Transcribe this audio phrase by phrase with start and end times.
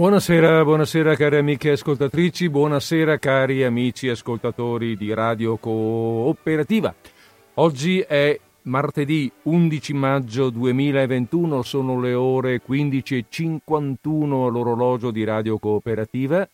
[0.00, 6.94] Buonasera, buonasera cari amiche ascoltatrici, buonasera cari amici ascoltatori di Radio Cooperativa.
[7.56, 16.48] Oggi è martedì 11 maggio 2021, sono le ore 15.51 all'orologio di Radio Cooperativa.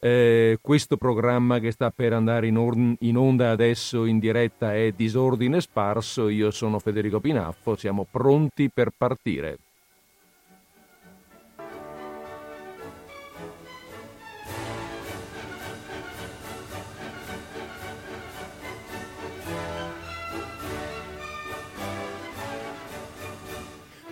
[0.00, 4.92] Eh, questo programma che sta per andare in, or- in, onda adesso in diretta è
[4.96, 9.58] Disordine Sparso, io sono Federico Pinaffo, siamo pronti per partire.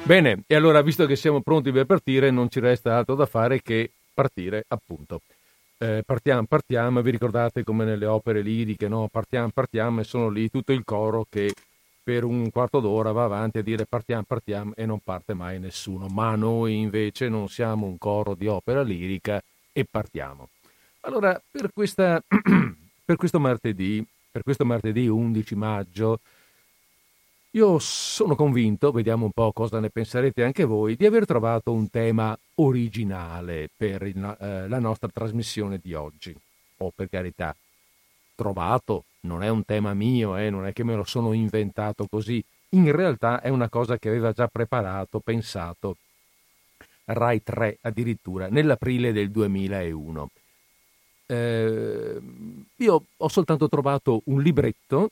[0.06, 3.62] Bene, e allora visto che siamo pronti per partire, non ci resta altro da fare
[3.62, 5.22] che partire, appunto.
[5.78, 9.08] Eh, partiamo, partiamo, vi ricordate come nelle opere liriche, no?
[9.10, 11.54] Partiamo, partiamo e sono lì tutto il coro che
[12.02, 16.06] per un quarto d'ora va avanti a dire partiamo, partiamo e non parte mai nessuno.
[16.08, 20.50] Ma noi invece non siamo un coro di opera lirica e partiamo.
[21.00, 22.22] Allora, per, questa,
[23.05, 26.20] per questo martedì, per questo martedì 11 maggio,
[27.55, 31.88] io sono convinto, vediamo un po' cosa ne penserete anche voi, di aver trovato un
[31.88, 36.34] tema originale per il, eh, la nostra trasmissione di oggi.
[36.78, 37.55] O oh, per carità,
[38.34, 42.44] trovato, non è un tema mio, eh, non è che me lo sono inventato così,
[42.70, 45.96] in realtà è una cosa che aveva già preparato, pensato
[47.05, 50.30] Rai 3 addirittura nell'aprile del 2001.
[51.27, 52.20] Eh,
[52.77, 55.11] io ho soltanto trovato un libretto,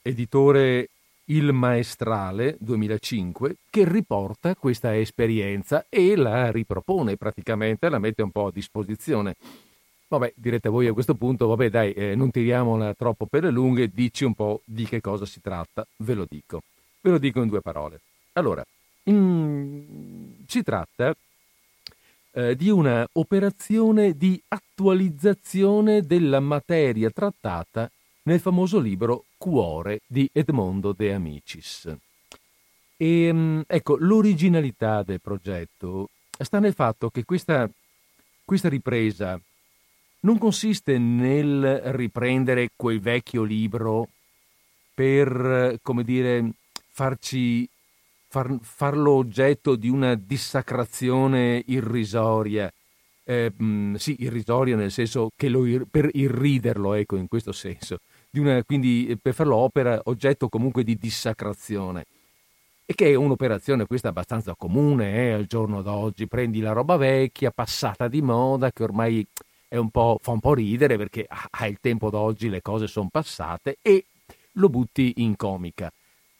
[0.00, 0.88] editore
[1.30, 8.46] il Maestrale 2005 che riporta questa esperienza e la ripropone praticamente, la mette un po'
[8.46, 9.36] a disposizione.
[10.08, 13.90] Vabbè, direte voi a questo punto, vabbè dai, eh, non tiriamola troppo per le lunghe,
[13.92, 16.62] dici un po' di che cosa si tratta, ve lo dico.
[17.00, 18.00] Ve lo dico in due parole.
[18.32, 18.64] Allora,
[19.04, 20.34] in...
[20.46, 21.14] si tratta
[22.32, 27.90] eh, di una operazione di attualizzazione della materia trattata
[28.28, 31.90] nel famoso libro Cuore di Edmondo De Amicis.
[32.94, 37.68] E, ehm, ecco, l'originalità del progetto sta nel fatto che questa,
[38.44, 39.40] questa ripresa
[40.20, 44.08] non consiste nel riprendere quel vecchio libro
[44.92, 46.50] per, come dire,
[46.90, 47.66] farci
[48.26, 52.70] far, farlo oggetto di una dissacrazione irrisoria.
[53.24, 58.00] Eh, mm, sì, irrisoria nel senso che lo, per irriderlo, ecco, in questo senso
[58.32, 62.06] una, quindi eh, per farlo opera oggetto comunque di dissacrazione.
[62.84, 66.26] E che è un'operazione questa abbastanza comune eh, al giorno d'oggi.
[66.26, 69.26] Prendi la roba vecchia, passata di moda, che ormai
[69.70, 71.26] un fa un po' ridere perché
[71.66, 74.06] il tempo d'oggi le cose sono passate e
[74.52, 75.92] lo butti in comica.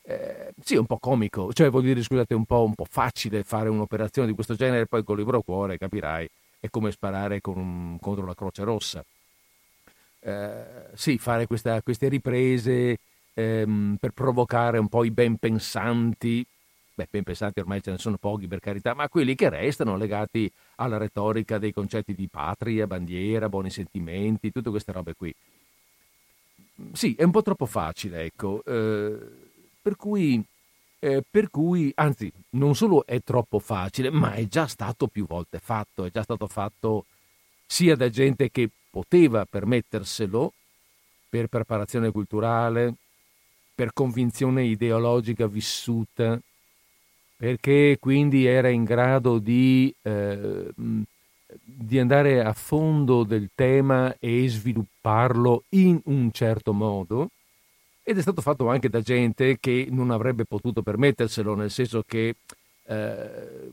[0.03, 3.69] Eh, sì, un po' comico, cioè vuol dire, scusate, un po', un po', facile fare
[3.69, 6.27] un'operazione di questo genere, poi col libro cuore, capirai,
[6.61, 9.05] è come sparare un, contro la Croce Rossa
[10.21, 12.99] eh, sì, fare questa, queste riprese
[13.35, 16.45] ehm, per provocare un po' i ben pensanti,
[16.95, 20.51] beh, ben pensanti ormai ce ne sono pochi per carità, ma quelli che restano legati
[20.77, 25.35] alla retorica dei concetti di patria, bandiera, buoni sentimenti, tutte queste robe qui.
[26.93, 29.19] Sì, è un po' troppo facile, ecco, eh,
[29.83, 30.43] per cui...
[31.01, 35.61] Eh, per cui, anzi, non solo è troppo facile, ma è già stato più volte
[35.61, 37.05] fatto, è già stato fatto
[37.65, 40.53] sia da gente che poteva permetterselo
[41.29, 42.95] per preparazione culturale,
[43.75, 46.41] per convinzione ideologica vissuta,
[47.37, 50.71] perché quindi era in grado di, eh,
[51.63, 57.31] di andare a fondo del tema e svilupparlo in un certo modo.
[58.03, 62.35] Ed è stato fatto anche da gente che non avrebbe potuto permetterselo, nel senso che
[62.85, 63.71] eh,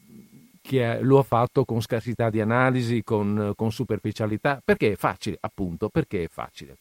[0.65, 5.89] che lo ha fatto con scarsità di analisi, con, con superficialità, perché è facile, appunto,
[5.89, 6.77] perché è facile.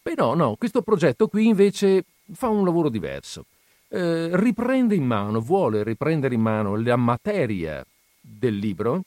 [0.00, 3.46] Però no, questo progetto qui invece fa un lavoro diverso.
[3.88, 7.84] Eh, riprende in mano, vuole riprendere in mano la materia
[8.20, 9.02] del libro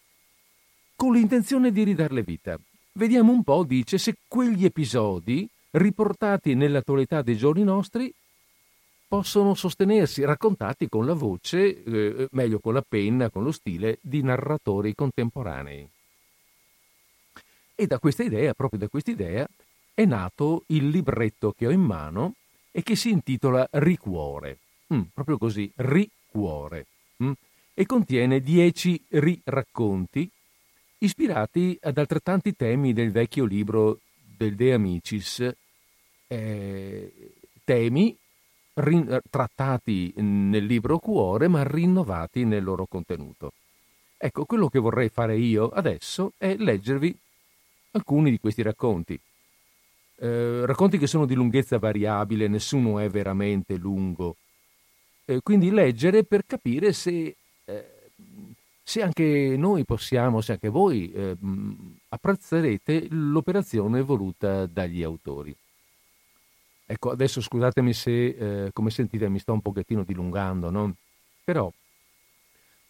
[0.96, 2.60] con l'intenzione di ridarle vita.
[2.94, 8.14] Vediamo un po', dice, se quegli episodi riportati nell'attualità dei giorni nostri
[9.12, 14.24] possono sostenersi raccontati con la voce, eh, meglio con la penna, con lo stile di
[14.24, 15.86] narratori contemporanei.
[17.76, 19.46] E da questa idea, proprio da questa idea,
[19.94, 22.36] è nato il libretto che ho in mano
[22.72, 24.60] e che si intitola Ricuore.
[24.94, 26.86] Mm, proprio così, Ricuore.
[27.22, 27.32] Mm,
[27.74, 30.32] e contiene dieci riracconti
[31.00, 34.00] ispirati ad altrettanti temi del vecchio libro
[34.38, 35.54] del De Amicis,
[36.28, 37.12] eh,
[37.66, 38.18] temi
[38.76, 43.54] rin- trattati nel libro Cuore, ma rinnovati nel loro contenuto.
[44.18, 47.18] Ecco, quello che vorrei fare io adesso è leggervi
[47.92, 49.20] alcuni di questi racconti.
[50.18, 54.36] Eh, racconti che sono di lunghezza variabile, nessuno è veramente lungo.
[55.26, 57.36] Eh, quindi leggere per capire se,
[57.66, 57.86] eh,
[58.84, 61.36] se, anche noi possiamo, se anche voi eh,
[62.10, 65.56] apprezzerete l'operazione voluta dagli autori.
[66.92, 70.94] Ecco, adesso scusatemi se, eh, come sentite, mi sto un pochettino dilungando, no?
[71.42, 71.72] Però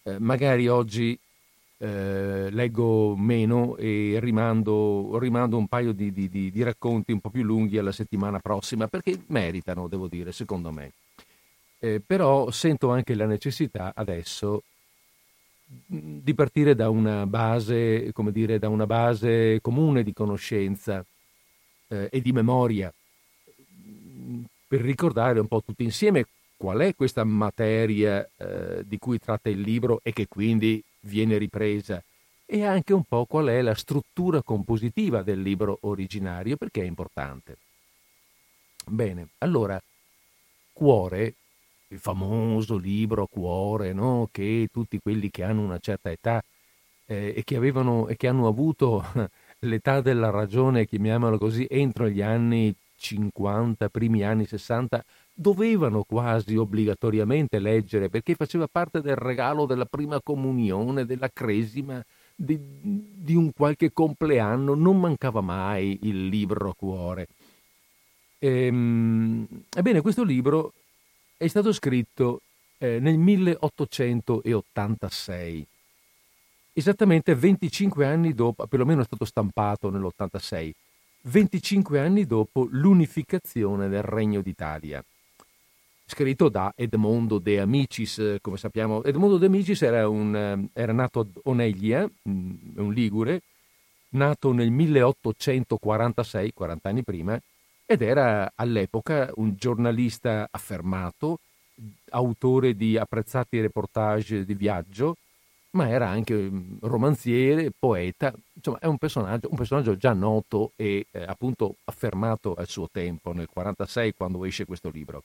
[0.02, 1.16] eh, magari oggi
[1.78, 7.30] eh, leggo meno e rimando, rimando un paio di, di, di, di, racconti un po'
[7.30, 10.94] più lunghi alla settimana prossima, perché meritano, devo dire, secondo me.
[11.78, 14.64] Eh, però sento anche la necessità adesso
[15.64, 21.06] di partire da una base, come dire, da una base comune di conoscenza
[21.86, 22.92] eh, e di memoria,
[24.72, 26.24] per ricordare un po' tutti insieme
[26.56, 32.02] qual è questa materia eh, di cui tratta il libro e che quindi viene ripresa
[32.46, 37.58] e anche un po' qual è la struttura compositiva del libro originario, perché è importante.
[38.86, 39.78] Bene, allora,
[40.72, 41.34] Cuore,
[41.88, 44.30] il famoso libro Cuore, no?
[44.32, 46.42] che tutti quelli che hanno una certa età
[47.04, 49.04] eh, e, che avevano, e che hanno avuto
[49.60, 55.04] l'età della ragione, chiamiamolo così, entro gli anni 50, primi anni 60,
[55.34, 62.02] dovevano quasi obbligatoriamente leggere perché faceva parte del regalo della prima comunione, della cresima,
[62.34, 67.26] di, di un qualche compleanno, non mancava mai il libro a cuore.
[68.38, 70.72] Ehm, ebbene, questo libro
[71.36, 72.42] è stato scritto
[72.78, 75.66] eh, nel 1886,
[76.72, 80.70] esattamente 25 anni dopo, perlomeno è stato stampato nell'86,
[81.22, 85.02] 25 anni dopo l'unificazione del Regno d'Italia
[86.12, 89.02] scritto da Edmondo De Amicis, come sappiamo.
[89.02, 93.40] Edmondo De Amicis era, un, eh, era nato ad Oneglia, mm, un ligure,
[94.10, 97.40] nato nel 1846, 40 anni prima,
[97.86, 101.38] ed era all'epoca un giornalista affermato,
[102.10, 105.16] autore di apprezzati reportage di viaggio,
[105.72, 111.22] ma era anche romanziere, poeta, insomma è un personaggio, un personaggio già noto e eh,
[111.22, 115.22] appunto affermato al suo tempo, nel 1946 quando esce questo libro.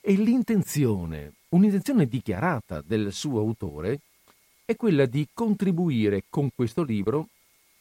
[0.00, 4.00] E l'intenzione, un'intenzione dichiarata del suo autore,
[4.64, 7.28] è quella di contribuire con questo libro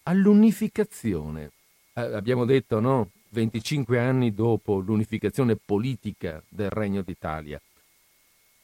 [0.03, 1.51] all'unificazione.
[1.93, 3.09] Eh, abbiamo detto, no?
[3.29, 7.61] 25 anni dopo l'unificazione politica del Regno d'Italia.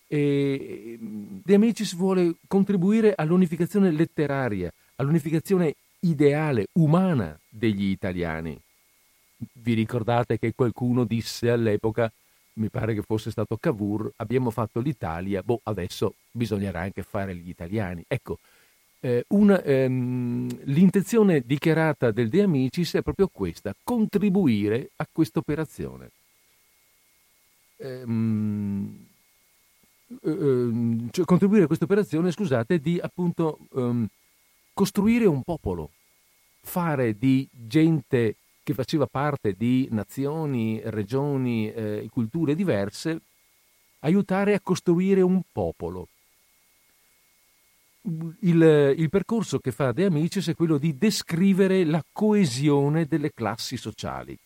[0.08, 8.60] E De Amicis vuole contribuire all'unificazione letteraria, all'unificazione ideale, umana degli italiani.
[9.54, 12.12] Vi ricordate che qualcuno disse all'epoca
[12.58, 17.50] mi pare che fosse stato Cavour, abbiamo fatto l'Italia, boh, adesso bisognerà anche fare gli
[17.50, 18.04] italiani.
[18.08, 18.40] Ecco,
[19.00, 26.10] eh, una, ehm, l'intenzione dichiarata del De Amicis è proprio questa, contribuire a questa operazione.
[27.78, 29.06] Ehm,
[30.24, 34.08] ehm, cioè contribuire a questa operazione, scusate, di appunto ehm,
[34.74, 35.92] costruire un popolo,
[36.62, 43.22] fare di gente che faceva parte di nazioni, regioni eh, culture diverse,
[44.00, 46.10] aiutare a costruire un popolo.
[48.42, 53.76] Il, il, percorso che fa De Amicis è quello di descrivere la coesione delle classi
[53.76, 54.38] sociali,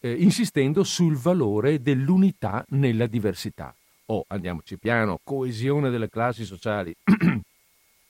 [0.00, 3.74] eh, insistendo sul valore dell'unità nella diversità.
[4.06, 6.94] Oh, andiamoci piano, coesione delle classi sociali.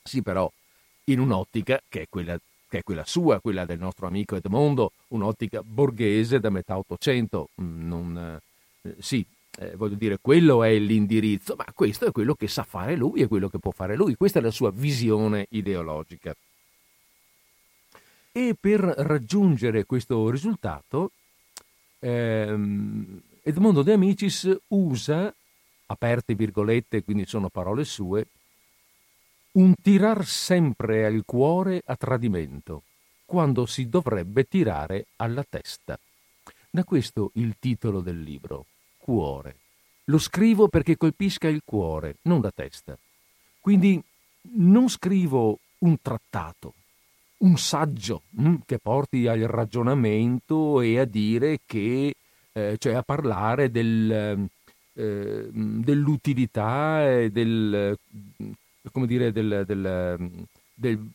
[0.03, 0.51] sì, però
[1.05, 2.39] in un'ottica che è quella
[2.75, 7.51] che è quella sua, quella del nostro amico Edmondo, un'ottica borghese da metà Ottocento.
[7.63, 8.41] Mm, non,
[8.83, 9.25] eh, sì,
[9.59, 13.29] eh, voglio dire, quello è l'indirizzo, ma questo è quello che sa fare lui e
[13.29, 14.17] quello che può fare lui.
[14.17, 16.35] Questa è la sua visione ideologica.
[18.33, 21.13] E per raggiungere questo risultato,
[22.01, 25.33] ehm, Edmondo De Amicis usa,
[25.87, 28.27] aperte virgolette, quindi sono parole sue,
[29.53, 32.83] un tirar sempre al cuore a tradimento,
[33.25, 35.99] quando si dovrebbe tirare alla testa.
[36.71, 38.67] Da questo il titolo del libro,
[38.99, 39.57] Cuore.
[40.07, 42.99] Lo scrivo perché colpisca il cuore, non la testa.
[43.61, 44.03] Quindi
[44.57, 46.75] non scrivo un trattato,
[47.39, 52.15] un saggio hm, che porti al ragionamento e a dire che,
[52.53, 54.49] eh, cioè a parlare del,
[54.95, 57.99] eh, dell'utilità e del
[58.91, 61.11] come dire, del, del, del,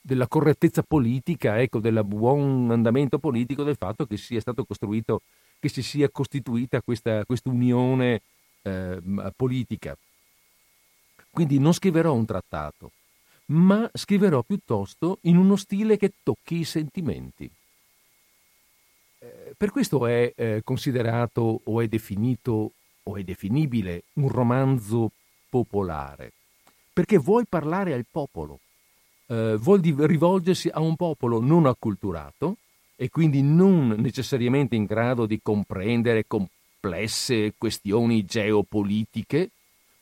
[0.00, 5.22] della correttezza politica, ecco, del buon andamento politico del fatto che sia stato costruito,
[5.58, 8.22] che si sia costituita questa, questa unione
[8.62, 9.00] eh,
[9.36, 9.96] politica.
[11.30, 12.90] Quindi non scriverò un trattato,
[13.46, 17.50] ma scriverò piuttosto in uno stile che tocchi i sentimenti.
[19.22, 22.72] Eh, per questo è eh, considerato o è definito
[23.02, 25.12] o è definibile un romanzo
[25.50, 26.32] popolare,
[26.92, 28.60] perché vuoi parlare al popolo,
[29.26, 32.56] eh, vuol rivolgersi a un popolo non acculturato
[32.96, 39.50] e quindi non necessariamente in grado di comprendere complesse questioni geopolitiche,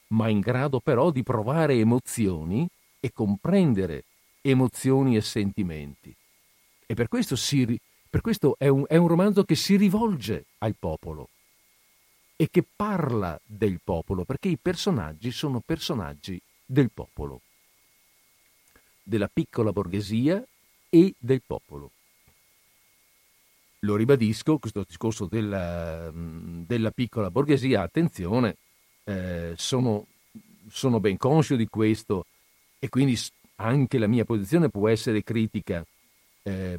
[0.09, 2.69] ma in grado però di provare emozioni
[3.01, 4.05] e comprendere
[4.43, 6.15] emozioni e sentimenti.
[6.87, 10.75] E per questo, si, per questo è, un, è un romanzo che si rivolge al
[10.79, 11.29] popolo
[12.37, 17.41] e che parla del popolo, perché i personaggi sono personaggi del popolo,
[19.03, 20.45] della piccola borghesia
[20.89, 21.91] e del popolo.
[23.81, 28.57] Lo ribadisco, questo discorso della, della piccola borghesia, attenzione,
[29.05, 30.07] eh, sono,
[30.71, 32.27] sono ben conscio di questo
[32.79, 33.19] e quindi
[33.57, 35.85] anche la mia posizione può essere critica.
[36.49, 36.79] Eh,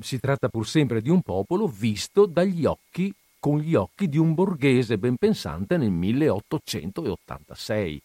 [0.00, 4.34] si tratta pur sempre di un popolo visto dagli occhi, con gli occhi di un
[4.34, 8.02] borghese ben pensante nel 1886.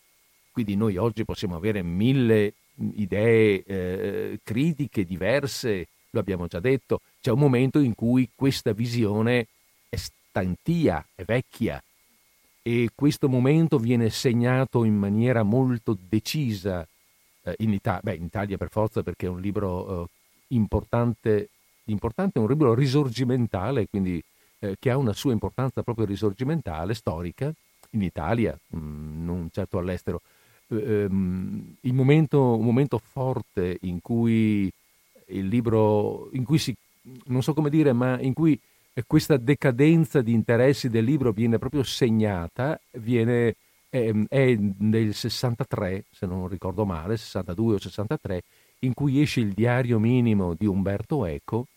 [0.52, 2.54] Quindi noi oggi possiamo avere mille
[2.96, 9.48] idee eh, critiche diverse, lo abbiamo già detto, c'è un momento in cui questa visione
[9.90, 11.84] è stantia, è vecchia,
[12.62, 16.88] e questo momento viene segnato in maniera molto decisa
[17.44, 20.08] eh, in, Italia, beh, in Italia per forza perché è un libro eh,
[20.56, 21.50] importante,
[21.86, 24.22] importante, un libro risorgimentale, quindi
[24.60, 27.54] eh, che ha una sua importanza proprio risorgimentale, storica,
[27.92, 30.22] in Italia, mh, mm, non certo all'estero.
[30.68, 34.72] Um, il momento, un momento forte in cui
[35.28, 36.76] il libro, in cui si,
[37.26, 38.60] non so come dire, ma in cui
[39.06, 43.56] questa decadenza di interessi del libro viene proprio segnata, viene,
[43.90, 48.44] è, è nel 63, se non ricordo male, 62 o 63,
[48.80, 51.68] in cui esce il diario minimo di Umberto Eco,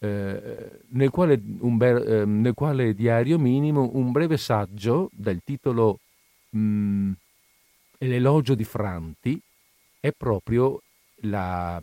[0.00, 5.98] eh, nel, quale, Umber, eh, nel, quale, diario minimo un breve saggio dal titolo
[6.50, 7.12] mh, mm,
[8.00, 9.40] L'elogio di Franti
[9.98, 10.80] è proprio
[11.22, 11.82] la,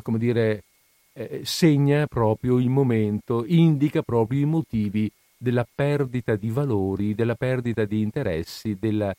[0.00, 0.64] come dire,
[1.12, 7.84] eh, segna proprio il momento, indica proprio i motivi della perdita di valori, della perdita
[7.84, 9.14] di interessi, della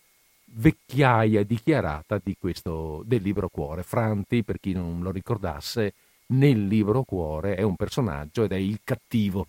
[0.54, 3.84] vecchiaia dichiarata di questo, del libro cuore.
[3.84, 5.94] Franti, per chi non lo ricordasse,
[6.28, 9.48] nel libro cuore è un personaggio ed è il cattivo.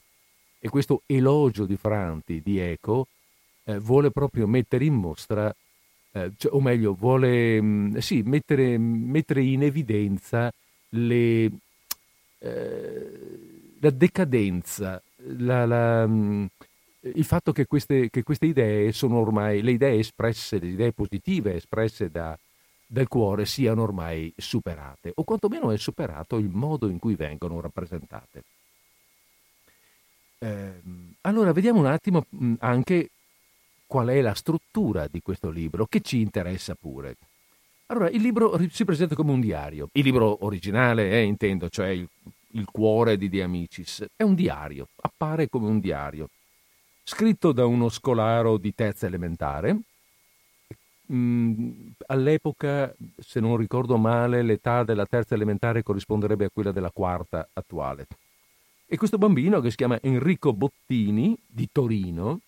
[0.58, 3.08] E questo elogio di Franti, di Eco,
[3.64, 5.52] eh, vuole proprio mettere in mostra,
[6.12, 10.52] eh, cioè, o meglio, vuole mh, mm, sì, mettere, mettere in evidenza
[10.90, 11.50] le,
[12.38, 15.02] eh, la decadenza,
[15.38, 16.44] la, la, mm,
[17.02, 21.56] il fatto che queste, che queste, idee sono ormai, le idee espresse, le idee positive
[21.56, 22.38] espresse da,
[22.86, 28.44] dal cuore siano ormai superate, o quantomeno è superato il modo in cui vengono rappresentate.
[30.38, 30.72] Eh,
[31.22, 32.26] allora, vediamo un attimo
[32.58, 33.10] anche
[33.86, 37.16] qual è la struttura di questo libro, che ci interessa pure.
[37.86, 39.88] Allora, il libro si presenta come un diario.
[39.92, 42.08] Il libro originale, eh, intendo, cioè il,
[42.52, 46.28] il cuore di De Amicis, è un diario, appare come un diario.
[47.14, 49.80] Scritto da uno scolaro di terza elementare,
[51.12, 51.70] mm,
[52.06, 58.06] all'epoca, se non ricordo male, l'età della terza elementare corrisponderebbe a quella della quarta attuale.
[58.86, 62.40] E questo bambino, che si chiama Enrico Bottini, di Torino,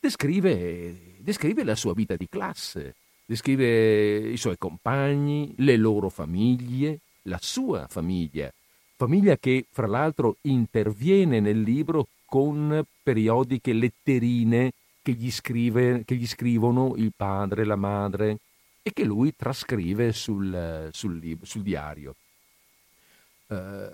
[0.00, 7.38] descrive, descrive la sua vita di classe, descrive i suoi compagni, le loro famiglie, la
[7.40, 8.52] sua famiglia,
[8.96, 14.72] famiglia che fra l'altro interviene nel libro con periodiche letterine
[15.02, 18.38] che gli, scrive, che gli scrivono il padre, la madre
[18.82, 22.14] e che lui trascrive sul, sul, sul diario.
[23.48, 23.90] Uh,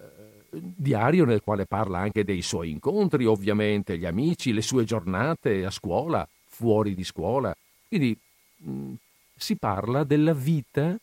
[0.53, 5.71] diario nel quale parla anche dei suoi incontri, ovviamente, gli amici, le sue giornate a
[5.71, 7.53] scuola, fuori di scuola.
[7.89, 8.17] Quindi
[8.59, 8.93] mh,
[9.35, 10.97] si parla della vita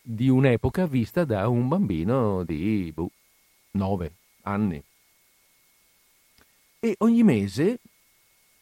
[0.00, 3.10] di un'epoca vista da un bambino di boh,
[3.72, 4.80] 9 anni.
[6.80, 7.80] E ogni mese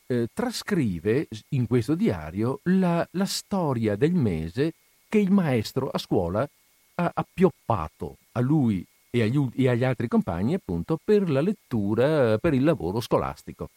[0.06, 4.73] eh, trascrive in questo diario la, la, storia del mese
[5.08, 6.49] che il maestro a scuola
[6.94, 12.54] ha appioppato a lui e agli, e agli altri compagni appunto per la lettura, per
[12.54, 13.68] il lavoro scolastico.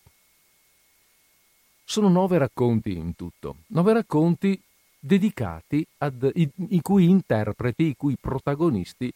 [1.84, 4.62] Sono nove racconti in tutto, nove racconti
[5.00, 9.12] dedicati ad, i, i cui interpreti, i cui protagonisti,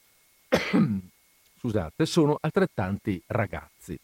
[1.60, 3.98] scusate, sono altrettanti ragazzi.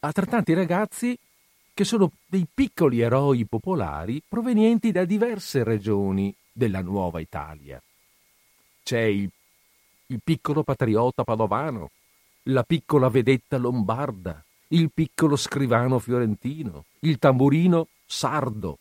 [0.00, 1.18] Altrettanti ragazzi
[1.72, 7.82] che sono dei piccoli eroi popolari provenienti da diverse regioni della nuova Italia.
[8.82, 9.28] C'è il,
[10.06, 11.90] il piccolo patriota padovano,
[12.44, 18.78] la piccola vedetta lombarda, il piccolo scrivano fiorentino, il tamburino sardo.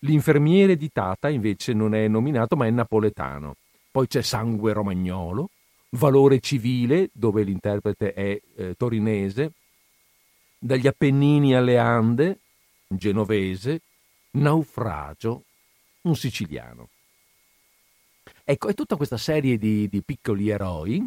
[0.00, 3.56] L'infermiere di Tata invece non è nominato ma è napoletano.
[3.90, 5.48] Poi c'è sangue romagnolo,
[5.90, 9.52] valore civile, dove l'interprete è eh, torinese,
[10.58, 12.40] dagli Appennini alle Ande,
[12.88, 13.82] genovese,
[14.32, 15.44] naufragio,
[16.02, 16.88] un siciliano.
[18.44, 21.06] Ecco, è tutta questa serie di, di piccoli eroi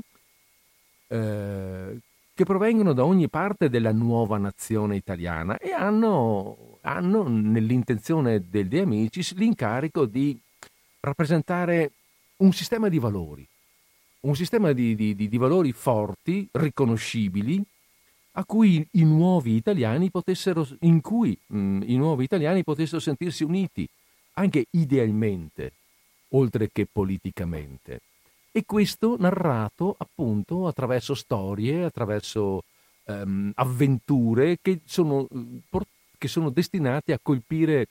[1.07, 1.99] eh,
[2.33, 9.21] che provengono da ogni parte della nuova nazione italiana e hanno, hanno nell'intenzione degli amici
[9.35, 10.39] l'incarico di
[11.01, 11.91] rappresentare
[12.37, 13.47] un sistema di valori,
[14.21, 17.61] un sistema di, di, di valori forti, riconoscibili,
[18.33, 23.43] a cui i nuovi italiani potessero, in cui mh, mm, i nuovi italiani potessero sentirsi
[23.43, 23.87] uniti,
[24.33, 25.73] anche idealmente,
[26.29, 28.01] oltre che politicamente.
[28.51, 32.63] E questo narrato appunto attraverso storie, attraverso
[33.05, 35.27] um, avventure che sono,
[36.17, 37.87] che sono destinate a colpire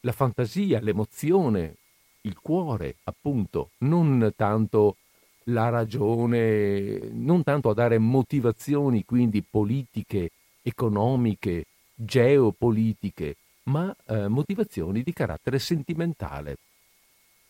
[0.00, 1.74] la fantasia, l'emozione,
[2.22, 4.96] il cuore, appunto, non tanto
[5.48, 10.30] la ragione, non tanto a dare motivazioni quindi politiche,
[10.62, 11.64] economiche,
[11.94, 16.56] geopolitiche, ma eh, motivazioni di carattere sentimentale,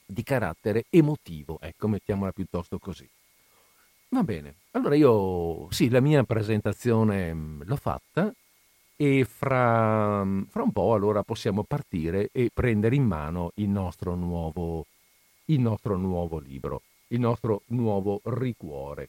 [0.06, 3.08] di carattere emotivo, ecco, mettiamola piuttosto così.
[4.10, 8.32] Va bene, allora io sì, la mia presentazione mm, l'ho fatta
[8.96, 14.14] e fra, mm, fra un po' allora possiamo partire e prendere in mano il nostro
[14.14, 14.86] nuovo,
[15.46, 19.08] il nostro nuovo libro il nostro nuovo ricuore.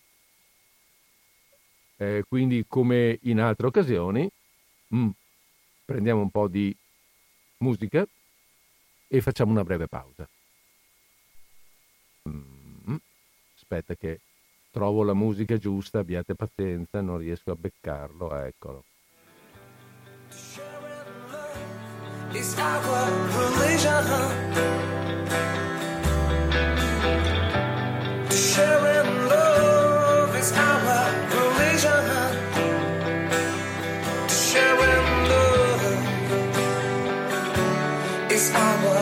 [1.97, 4.29] Eh, quindi, come in altre occasioni,
[4.95, 5.09] mm,
[5.85, 6.75] prendiamo un po' di
[7.57, 8.07] musica
[9.07, 10.27] e facciamo una breve pausa.
[12.29, 12.95] Mm,
[13.55, 14.21] aspetta che
[14.71, 18.83] trovo la musica giusta, abbiate pazienza, non riesco a beccarlo, eccolo.
[22.31, 23.09] Is our
[23.57, 25.59] religion.
[28.39, 32.06] Sharing love is our religion.
[34.30, 36.15] Sharing love
[38.32, 38.98] is our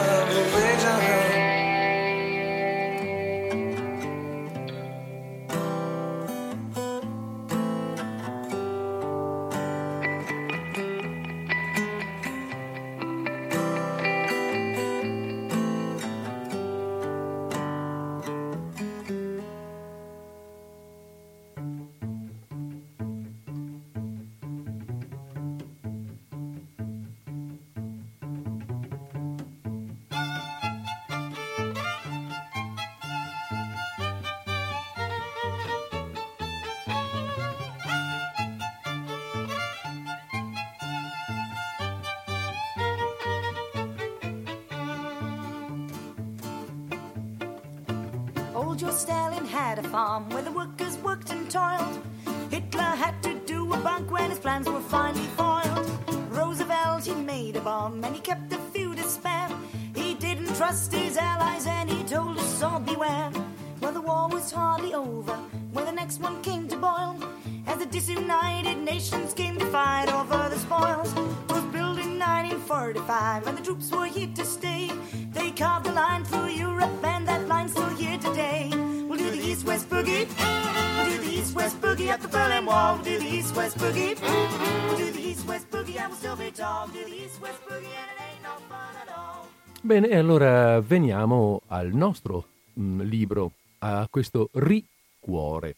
[90.00, 95.76] Bene, allora veniamo al nostro mh, mm, libro, a questo Ricuore.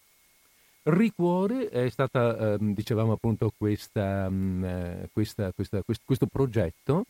[0.84, 7.06] Ricuore è stata, ehm, dicevamo appunto, questa, mh, mm, eh, questa, questa, questo progetto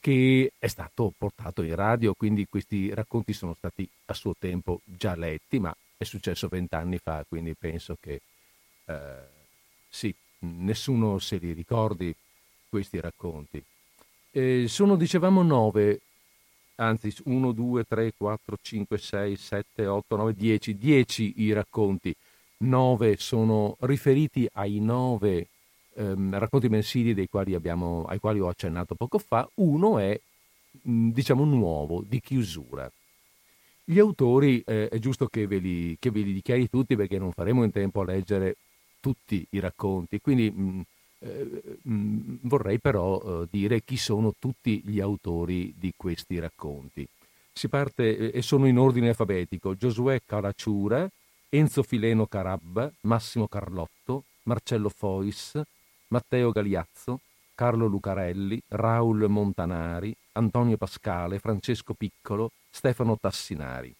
[0.00, 5.14] che è stato portato in radio, quindi questi racconti sono stati a suo tempo già
[5.16, 8.22] letti, ma è successo vent'anni fa, quindi penso che
[8.86, 8.94] eh,
[9.90, 12.14] sì, nessuno se li ricordi
[12.70, 13.62] questi racconti.
[14.30, 16.00] Eh, sono, dicevamo, nove,
[16.78, 22.14] anzi, uno, due, tre, quattro, cinque, sei, sette, otto, nove, dieci, dieci i racconti.
[22.60, 25.46] Nove sono riferiti ai nove
[25.94, 30.18] ehm, racconti mensili quali abbiamo, ai quali ho accennato poco fa, uno è
[30.82, 32.90] mh, diciamo nuovo, di chiusura.
[33.84, 37.32] Gli autori eh, è giusto che ve, li, che ve, li, dichiari tutti perché non
[37.32, 38.56] faremo in tempo a leggere
[39.00, 40.82] tutti i racconti, quindi mh,
[41.20, 47.06] Eh, mm, vorrei però eh, dire chi sono tutti gli autori di questi racconti.
[47.52, 51.08] Si parte eh, e sono in ordine alfabetico: Giosuè Caracciura,
[51.48, 55.60] Enzo Fileno Carabba, Massimo Carlotto, Marcello Fois,
[56.08, 57.20] Matteo Galiazzo,
[57.54, 63.92] Carlo Lucarelli, Raul Montanari, Antonio Pascale, Francesco Piccolo, Stefano Tassinari.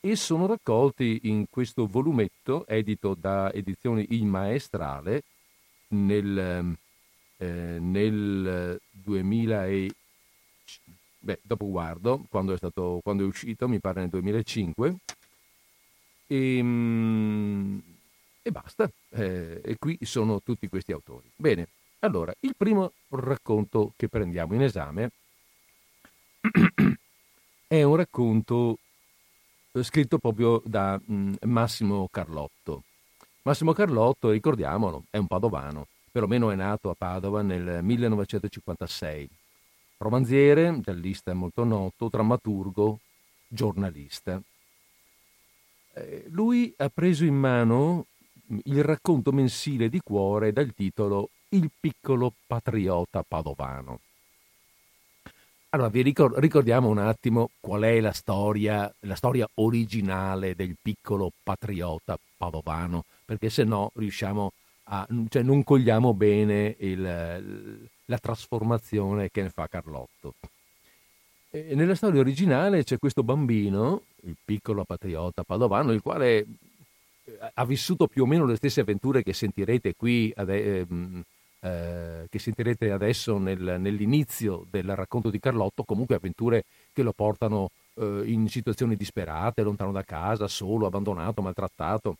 [0.00, 5.22] E sono raccolti in questo volumetto edito da Edizioni Il Maestrale
[5.92, 6.76] nel,
[7.38, 9.90] eh, nel 2000 e...
[11.18, 14.96] Beh, dopo guardo, quando è, stato, quando è uscito, mi pare nel 2005,
[16.26, 17.82] e, ehm,
[18.42, 18.90] e basta.
[19.10, 21.30] Eh, e qui sono tutti questi autori.
[21.36, 21.68] Bene,
[22.00, 25.10] allora, il primo racconto che prendiamo in esame
[27.68, 28.78] è un racconto
[29.72, 32.82] eh, scritto proprio da mm, Massimo Carlotto.
[33.44, 39.28] Massimo Carlotto, ricordiamolo, è un padovano, perlomeno è nato a Padova nel 1956.
[39.96, 43.00] Romanziere, giallista molto noto, drammaturgo,
[43.48, 44.40] giornalista.
[45.94, 48.06] Eh, lui ha preso in mano
[48.46, 53.98] il racconto mensile di cuore dal titolo Il piccolo patriota padovano.
[55.70, 62.18] Allora, vi ricordiamo un attimo qual è la storia, la storia originale del piccolo patriota
[62.36, 64.52] padovano, perché se no riusciamo
[64.84, 70.34] a, cioè non cogliamo bene il, la trasformazione che ne fa Carlotto.
[71.50, 76.46] E nella storia originale c'è questo bambino, il piccolo patriota padovano, il quale eh,
[77.54, 80.86] ha vissuto più o meno le stesse avventure che sentirete qui, eh,
[81.60, 87.70] eh, che sentirete adesso nel, nell'inizio del racconto di Carlotto, comunque avventure che lo portano
[87.94, 92.16] eh, in situazioni disperate, lontano da casa, solo, abbandonato, maltrattato.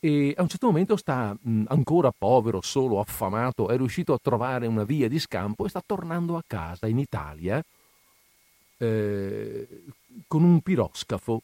[0.00, 4.66] E a un certo momento sta mh, ancora povero, solo, affamato, è riuscito a trovare
[4.66, 7.62] una via di scampo e sta tornando a casa in Italia
[8.78, 9.84] eh,
[10.28, 11.42] con un piroscafo.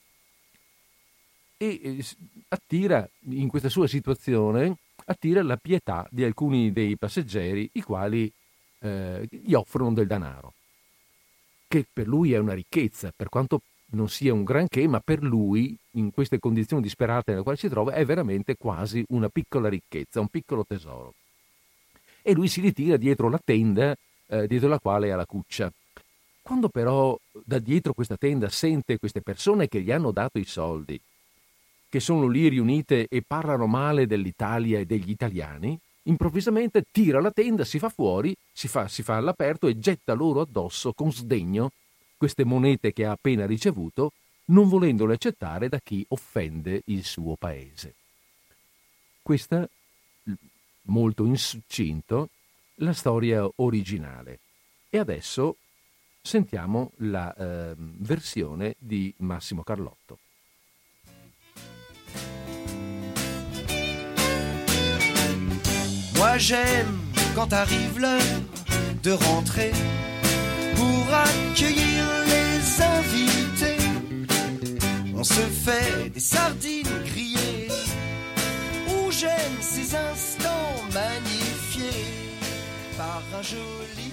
[1.57, 2.05] E eh,
[2.49, 8.33] attira in questa sua situazione attira la pietà di alcuni dei passeggeri i quali
[8.81, 10.55] eh, gli offrono del denaro
[11.75, 13.61] che per lui è una ricchezza per quanto
[13.95, 17.93] non sia un granché ma per lui in queste condizioni disperate nelle quali si trova
[17.93, 21.15] è veramente quasi una piccola ricchezza un piccolo tesoro.
[22.23, 23.97] E lui si ritira dietro la tenda
[24.29, 25.73] eh, dietro la quale ha la cuccia.
[26.43, 31.01] Quando però da dietro questa tenda sente queste persone che gli hanno dato i soldi,
[31.89, 37.65] che sono lì riunite e parlano male dell'Italia e degli italiani, improvvisamente tira la tenda,
[37.65, 41.71] si fa fuori, si fa, si fa all'aperto e getta loro addosso con sdegno
[42.17, 44.13] queste monete che ha appena ricevuto,
[44.47, 47.95] non volendole accettare da chi offende il suo paese.
[49.23, 49.69] Questa,
[50.83, 52.29] molto in succinto,
[52.77, 54.41] la storia originale.
[54.91, 55.57] E adesso
[56.21, 60.19] sentiamo la eh, versione di Massimo Carlotto.
[66.17, 68.43] Moi j'aime quand arrive l'heure
[69.03, 69.73] de rentrer
[71.05, 73.83] pour accueillir les invités.
[75.15, 77.69] On se fait des sardines grillées
[78.89, 82.09] ou j'aime ces instants magnifiés
[82.97, 84.13] par un joli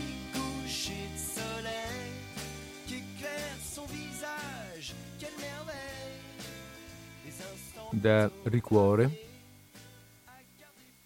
[7.93, 9.09] da Ricuore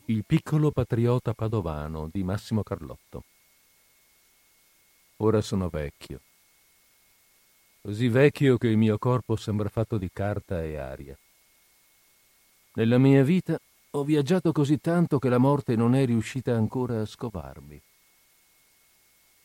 [0.06, 3.24] Il piccolo patriota padovano di Massimo Carlotto.
[5.20, 6.20] Ora sono vecchio,
[7.82, 11.18] così vecchio che il mio corpo sembra fatto di carta e aria.
[12.74, 13.58] Nella mia vita
[13.92, 17.82] ho viaggiato così tanto che la morte non è riuscita ancora a scovarmi.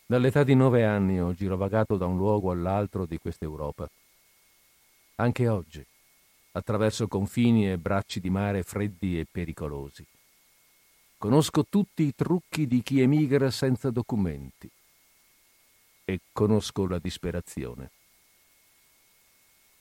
[0.06, 3.88] Dall'età di nove anni ho girovagato da un luogo all'altro di questa Europa.
[5.16, 5.86] Anche oggi,
[6.50, 10.04] attraverso confini e bracci di mare freddi e pericolosi.
[11.16, 14.68] Conosco tutti i trucchi di chi emigra senza documenti
[16.10, 17.90] e conosco la disperazione.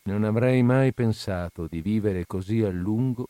[0.03, 3.27] Non avrei mai pensato di vivere così a lungo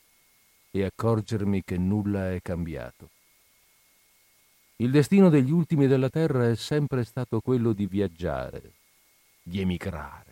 [0.72, 3.10] e accorgermi che nulla è cambiato.
[4.78, 8.74] Il destino degli ultimi della terra è sempre stato quello di viaggiare,
[9.42, 10.30] di emigrare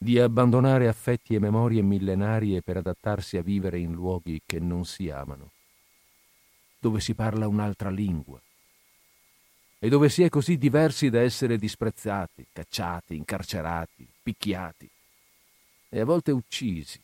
[0.00, 5.10] di abbandonare affetti e memorie millenarie per adattarsi a vivere in luoghi che non si
[5.10, 5.50] amano,
[6.78, 8.40] dove si parla un'altra lingua
[9.78, 14.90] e dove si è così diversi da essere disprezzati, cacciati, incarcerati, picchiati
[15.88, 17.00] e a volte uccisi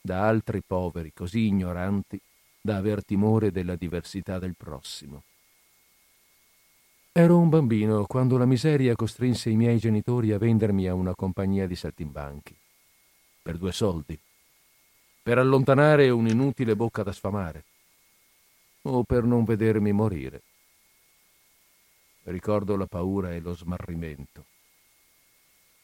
[0.00, 2.18] da altri poveri così ignoranti
[2.60, 5.22] da aver timore della diversità del prossimo.
[7.12, 11.66] Ero un bambino quando la miseria costrinse i miei genitori a vendermi a una compagnia
[11.66, 12.56] di saltimbanchi.
[13.42, 14.18] Per due soldi.
[15.22, 17.64] Per allontanare un'inutile bocca da sfamare.
[18.82, 20.42] O per non vedermi morire.
[22.24, 24.44] Ricordo la paura e lo smarrimento.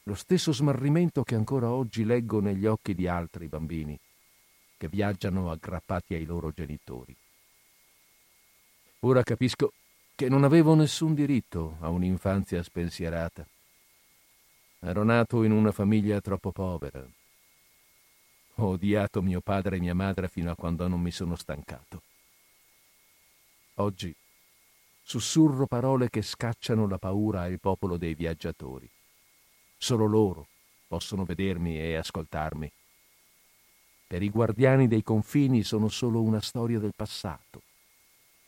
[0.04, 3.98] Lo stesso smarrimento che ancora oggi leggo negli occhi di altri bambini
[4.76, 7.16] che viaggiano aggrappati ai loro genitori.
[9.00, 9.72] Ora capisco
[10.14, 13.46] che non avevo nessun diritto a un'infanzia spensierata.
[14.80, 17.04] Ero nato in una famiglia troppo povera.
[18.56, 22.02] Ho odiato mio padre e mia madre fino a quando non mi sono stancato.
[23.74, 24.14] Oggi
[25.06, 28.90] sussurro parole che scacciano la paura al popolo dei viaggiatori.
[29.78, 30.48] Solo loro
[30.88, 32.72] possono vedermi e ascoltarmi.
[34.08, 37.62] Per i guardiani dei confini sono solo una storia del passato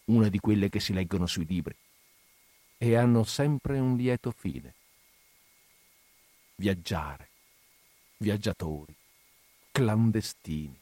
[0.08, 1.74] una di quelle che si leggono sui libri,
[2.76, 4.74] e hanno sempre un lieto fine.
[6.56, 7.28] Viaggiare,
[8.18, 8.94] viaggiatori,
[9.70, 10.78] clandestini.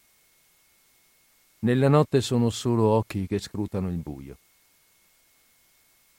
[1.61, 4.39] Nella notte sono solo occhi che scrutano il buio.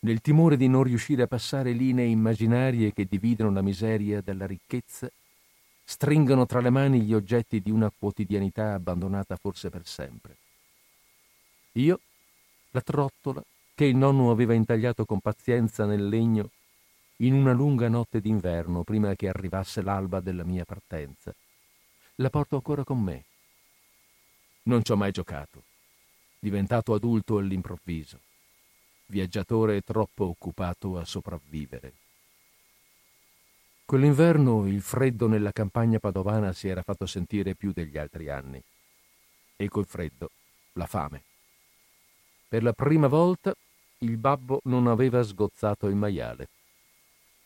[0.08, 5.12] Nel timore di non riuscire a passare linee immaginarie che dividono la miseria dalla ricchezza,
[5.84, 10.38] stringono tra le mani gli oggetti di una quotidianità abbandonata forse per sempre.
[11.74, 12.00] Io
[12.72, 13.44] la trottola
[13.76, 16.52] che il nonno aveva intagliato con pazienza nel legno
[17.18, 21.36] in una lunga notte d'inverno prima che arrivasse l'alba della mia partenza.
[22.16, 23.26] La porto ancora con me.
[24.64, 25.64] Non ci ho mai giocato,
[26.40, 28.20] diventato adulto all'improvviso,
[29.08, 31.94] viaggiatore troppo occupato a sopravvivere.
[33.86, 38.62] Quell'inverno il freddo nella campagna padovana si era fatto sentire più degli altri anni.
[39.56, 40.30] E col freddo
[40.74, 41.24] la fame.
[42.48, 43.54] Per la prima volta
[44.00, 46.50] il babbo non aveva sgozzato il maiale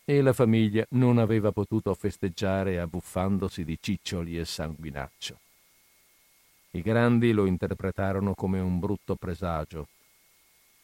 [0.04, 5.40] e la famiglia non aveva potuto festeggiare abbuffandosi di ciccioli e sanguinaccio.
[6.72, 9.88] I grandi lo interpretarono come un brutto presagio.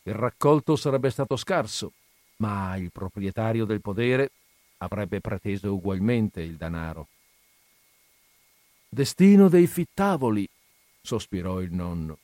[0.07, 1.91] Il raccolto sarebbe stato scarso,
[2.37, 4.31] ma il proprietario del podere
[4.77, 7.09] avrebbe preteso ugualmente il danaro.
[8.87, 10.47] Destino dei fittavoli,
[11.01, 12.19] sospirò il nonno.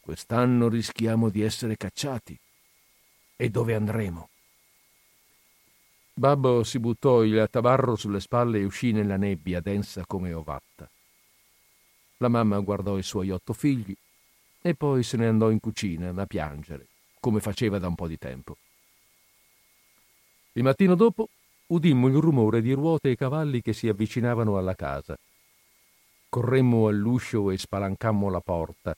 [0.00, 2.38] Quest'anno rischiamo di essere cacciati.
[3.36, 4.30] E dove andremo?
[6.14, 10.88] Babbo si buttò il tabarro sulle spalle e uscì nella nebbia densa come ovatta.
[12.16, 13.94] La mamma guardò i suoi otto figli
[14.62, 16.86] e poi se ne andò in cucina a piangere,
[17.22, 18.56] come faceva da un po' di tempo.
[20.54, 21.28] Il mattino dopo
[21.68, 25.16] udimmo il rumore di ruote e cavalli che si avvicinavano alla casa.
[26.28, 28.96] Corremmo all'uscio e spalancammo la porta,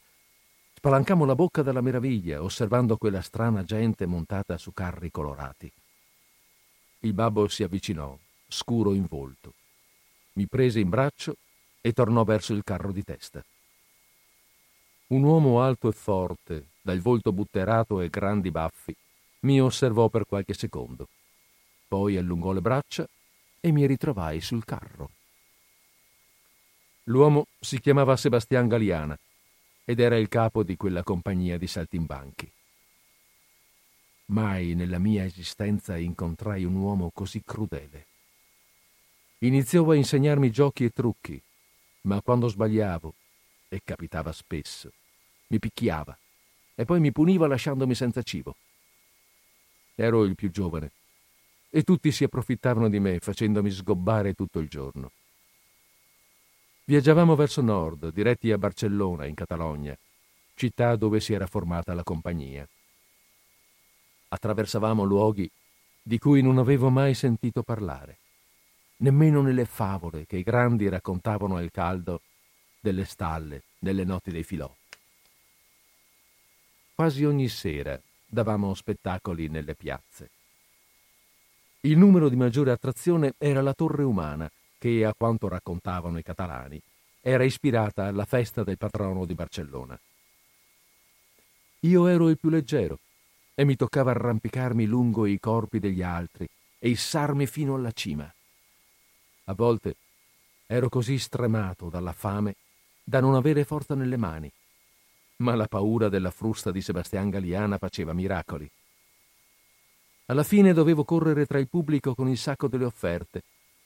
[0.84, 5.72] Spalancammo la bocca dalla meraviglia, osservando quella strana gente montata su carri colorati.
[7.00, 8.14] Il babbo si avvicinò,
[8.48, 9.54] scuro in volto.
[10.34, 11.36] Mi prese in braccio
[11.80, 13.42] e tornò verso il carro di testa.
[15.06, 18.94] Un uomo alto e forte, dal volto butterato e grandi baffi,
[19.40, 21.08] mi osservò per qualche secondo.
[21.88, 23.08] Poi allungò le braccia
[23.58, 25.10] e mi ritrovai sul carro.
[27.04, 29.18] L'uomo si chiamava Sebastian Galiana
[29.86, 32.52] ed era il capo di quella compagnia di saltimbanchi.
[34.26, 38.06] Mai nella mia esistenza incontrai un uomo così crudele.
[39.38, 41.42] Iniziò a insegnarmi giochi e trucchi,
[42.02, 43.14] ma quando sbagliavo,
[43.70, 44.92] e capitava spesso,
[45.48, 46.18] mi picchiava
[46.74, 48.56] e poi mi puniva lasciandomi senza cibo.
[49.94, 50.90] Ero il più giovane
[51.70, 55.10] e tutti si approfittavano di me facendomi sgobbare tutto il giorno.
[56.84, 59.96] Viaggiavamo verso nord, diretti a Barcellona, in Catalogna,
[60.54, 62.68] città dove si era formata la compagnia.
[64.28, 65.50] Attraversavamo luoghi
[66.02, 68.18] di cui non avevo mai sentito parlare,
[68.98, 72.20] nemmeno nelle favole che i grandi raccontavano al caldo
[72.80, 74.70] delle stalle nelle notti dei filò.
[76.94, 80.30] Quasi ogni sera davamo spettacoli nelle piazze.
[81.80, 86.80] Il numero di maggiore attrazione era la torre umana, che, a quanto raccontavano i catalani,
[87.20, 89.98] era ispirata alla festa del patrono di Barcellona.
[91.80, 93.00] Io ero il più leggero
[93.56, 98.32] e mi toccava arrampicarmi lungo i corpi degli altri e issarmi fino alla cima.
[99.46, 99.96] A volte
[100.68, 102.54] ero così stremato dalla fame
[103.02, 104.50] da non avere forza nelle mani,
[105.44, 108.68] ma la paura della frusta di Sebastian Galiana faceva miracoli.
[110.26, 113.42] Alla fine dovevo correre tra il pubblico con il sacco delle offerte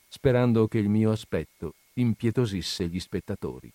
[0.09, 3.71] sperando che il mio aspetto impietosisse gli spettatori.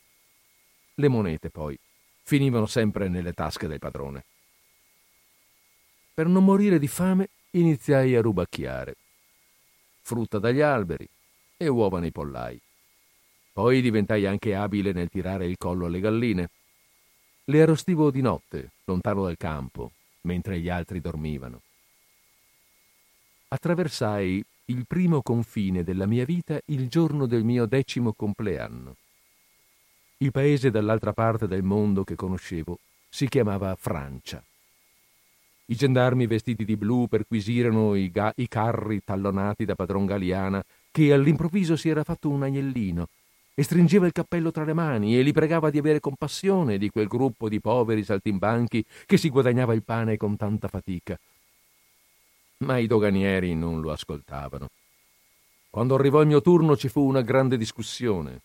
[0.96, 1.78] Le monete, poi,
[2.24, 4.26] finivano sempre nelle tasche del padrone.
[6.14, 8.96] Per non morire di fame iniziai a rubacchiare.
[10.02, 11.08] Frutta dagli alberi
[11.56, 12.60] e uova nei pollai.
[13.52, 16.50] Poi diventai anche abile nel tirare il collo alle galline.
[17.46, 21.60] Le arrostivo di notte, lontano dal campo, mentre gli altri dormivano.
[23.50, 28.96] Attraversai il primo confine della mia vita il giorno del mio decimo compleanno.
[30.20, 32.80] Il paese dall'altra parte del mondo che conoscevo
[33.10, 34.42] si chiamava Francia.
[35.66, 41.12] I gendarmi vestiti di blu perquisirono i, ga- i carri tallonati da padron Galiana, che
[41.12, 43.10] all'improvviso si era fatto un agnellino
[43.56, 47.08] e stringeva il cappello tra le mani e li pregava di avere compassione di quel
[47.08, 51.20] gruppo di poveri saltimbanchi che si guadagnava il pane con tanta fatica.
[52.60, 54.70] Ma i doganieri non lo ascoltavano.
[55.70, 58.42] Quando arrivò il mio turno ci fu una grande discussione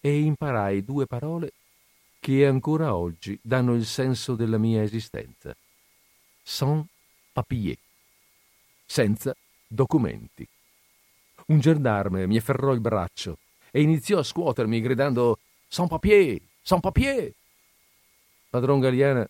[0.00, 1.52] e imparai due parole
[2.20, 5.54] che ancora oggi danno il senso della mia esistenza.
[6.42, 6.84] Sans
[7.32, 7.76] papier,
[8.84, 9.34] senza
[9.66, 10.46] documenti.
[11.46, 13.38] Un gendarme mi afferrò il braccio
[13.76, 17.32] e iniziò a scuotermi gridando Sans papier, sans papier.
[18.48, 19.28] Padron Galiana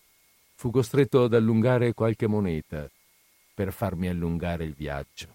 [0.55, 2.87] fu costretto ad allungare qualche moneta
[3.55, 5.35] per farmi allungare il viaggio.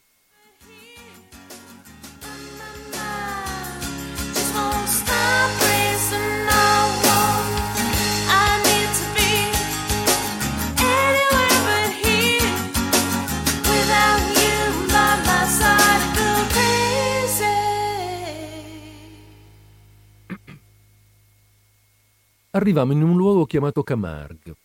[22.51, 24.55] Arrivammo in un luogo chiamato Camargue.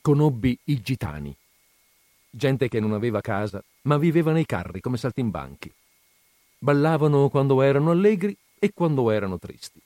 [0.00, 1.36] Conobbi i gitani.
[2.30, 5.70] Gente che non aveva casa, ma viveva nei carri come saltimbanchi.
[6.58, 9.78] Ballavano quando erano allegri e quando erano tristi.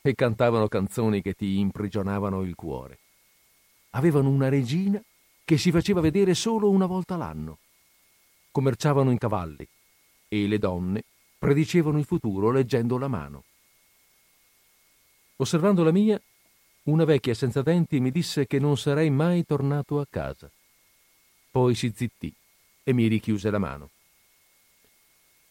[0.00, 2.98] E cantavano canzoni che ti imprigionavano il cuore.
[3.90, 4.98] Avevano una regina
[5.44, 7.58] che si faceva vedere solo una volta l'anno.
[8.50, 9.68] Commerciavano in cavalli
[10.26, 11.04] e le donne
[11.38, 13.44] predicevano il futuro leggendo la mano.
[15.36, 16.18] Osservando la mia,
[16.84, 20.50] una vecchia senza denti mi disse che non sarei mai tornato a casa.
[21.50, 22.34] Poi si zittì
[22.82, 23.90] e mi richiuse la mano.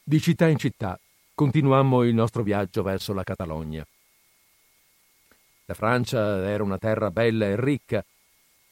[0.03, 0.99] Di città in città
[1.33, 3.85] continuammo il nostro viaggio verso la Catalogna.
[5.65, 8.03] La Francia era una terra bella e ricca,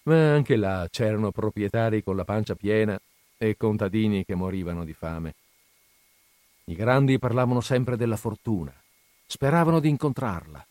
[0.03, 2.99] ma anche là c'erano proprietari con la pancia piena
[3.37, 5.35] e contadini che morivano di fame.
[6.65, 8.73] I grandi parlavano sempre della fortuna,
[9.25, 10.67] speravano di incontrarla.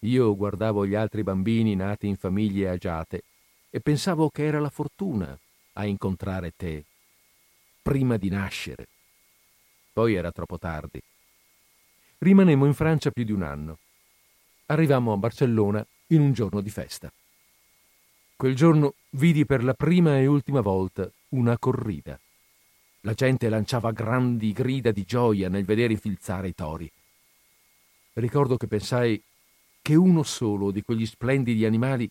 [0.00, 3.22] Io guardavo gli altri bambini nati in famiglie agiate
[3.68, 5.38] e pensavo che era la fortuna
[5.74, 6.84] a incontrare te,
[7.82, 8.88] prima di nascere.
[9.92, 11.02] Poi era troppo tardi.
[12.18, 13.78] Rimanemmo in Francia più di un anno.
[14.66, 17.12] Arrivammo a Barcellona in un giorno di festa.
[18.36, 22.18] Quel giorno vidi per la prima e ultima volta una corrida.
[23.02, 26.90] La gente lanciava grandi grida di gioia nel vedere infilzare i tori.
[28.14, 29.22] Ricordo che pensai
[29.82, 32.08] che uno solo di quegli splendidi animali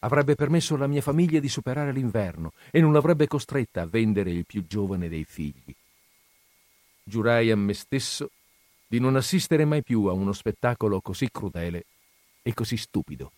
[0.00, 4.44] avrebbe permesso alla mia famiglia di superare l'inverno e non l'avrebbe costretta a vendere il
[4.44, 5.74] più giovane dei figli.
[7.02, 8.30] Giurai a me stesso
[8.86, 11.86] di non assistere mai più a uno spettacolo così crudele
[12.42, 13.32] e così stupido.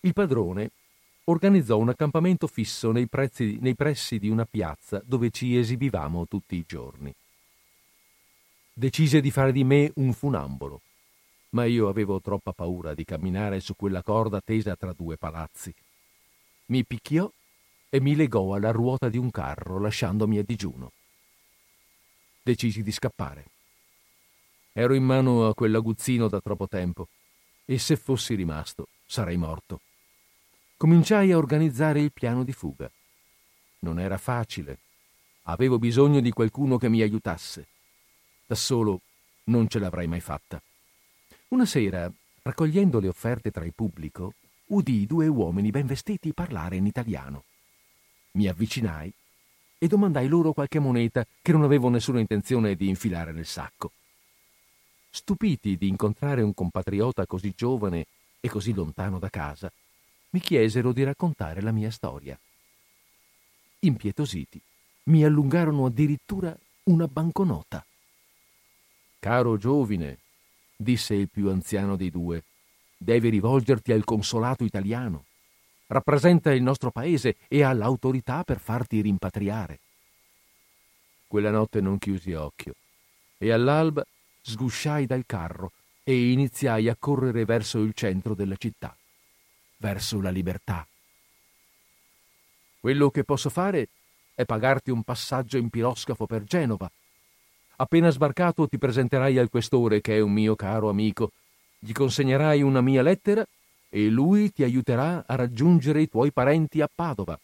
[0.00, 0.70] Il padrone
[1.24, 6.56] organizzò un accampamento fisso nei, prezzi, nei pressi di una piazza dove ci esibivamo tutti
[6.56, 7.14] i giorni.
[8.72, 10.80] Decise di fare di me un funambolo
[11.52, 15.74] ma io avevo troppa paura di camminare su quella corda tesa tra due palazzi.
[16.66, 17.30] Mi picchiò
[17.88, 20.92] e mi legò alla ruota di un carro lasciandomi a digiuno.
[22.42, 23.50] Decisi di scappare.
[24.72, 27.08] Ero in mano a quell'aguzzino da troppo tempo
[27.66, 29.80] e se fossi rimasto sarei morto.
[30.78, 32.90] Cominciai a organizzare il piano di fuga.
[33.80, 34.78] Non era facile.
[35.42, 37.68] Avevo bisogno di qualcuno che mi aiutasse.
[38.46, 39.02] Da solo
[39.44, 40.62] non ce l'avrei mai fatta.
[41.52, 42.10] Una sera,
[42.44, 44.32] raccogliendo le offerte tra il pubblico,
[44.68, 47.44] udii due uomini ben vestiti parlare in italiano.
[48.32, 49.12] Mi avvicinai
[49.76, 53.92] e domandai loro qualche moneta che non avevo nessuna intenzione di infilare nel sacco.
[55.10, 58.06] Stupiti di incontrare un compatriota così giovane
[58.40, 59.70] e così lontano da casa,
[60.30, 62.38] mi chiesero di raccontare la mia storia.
[63.80, 64.58] Impietositi,
[65.04, 67.84] mi allungarono addirittura una banconota.
[69.18, 70.21] Caro giovine,
[70.76, 72.44] disse il più anziano dei due.
[72.96, 75.24] Devi rivolgerti al consolato italiano.
[75.86, 79.80] Rappresenta il nostro paese e ha l'autorità per farti rimpatriare.
[81.26, 82.74] Quella notte non chiusi occhio
[83.38, 84.04] e all'alba
[84.42, 85.72] sgusciai dal carro
[86.04, 88.96] e iniziai a correre verso il centro della città,
[89.78, 90.86] verso la libertà.
[92.78, 93.88] Quello che posso fare
[94.34, 96.90] è pagarti un passaggio in piroscafo per Genova.
[97.82, 101.32] Appena sbarcato ti presenterai al questore, che è un mio caro amico,
[101.80, 103.44] gli consegnerai una mia lettera
[103.88, 107.36] e lui ti aiuterà a raggiungere i tuoi parenti a Padova.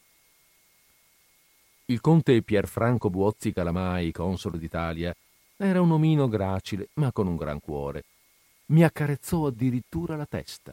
[1.87, 5.13] Il conte Pierfranco Buozzi Calamai, console d'Italia,
[5.57, 8.05] era un omino gracile, ma con un gran cuore.
[8.67, 10.73] Mi accarezzò addirittura la testa.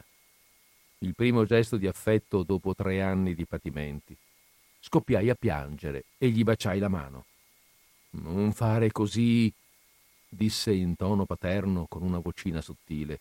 [0.98, 4.16] Il primo gesto di affetto dopo tre anni di patimenti.
[4.78, 7.24] Scoppiai a piangere e gli baciai la mano.
[8.22, 9.52] Non fare così,
[10.28, 13.20] disse in tono paterno con una vocina sottile.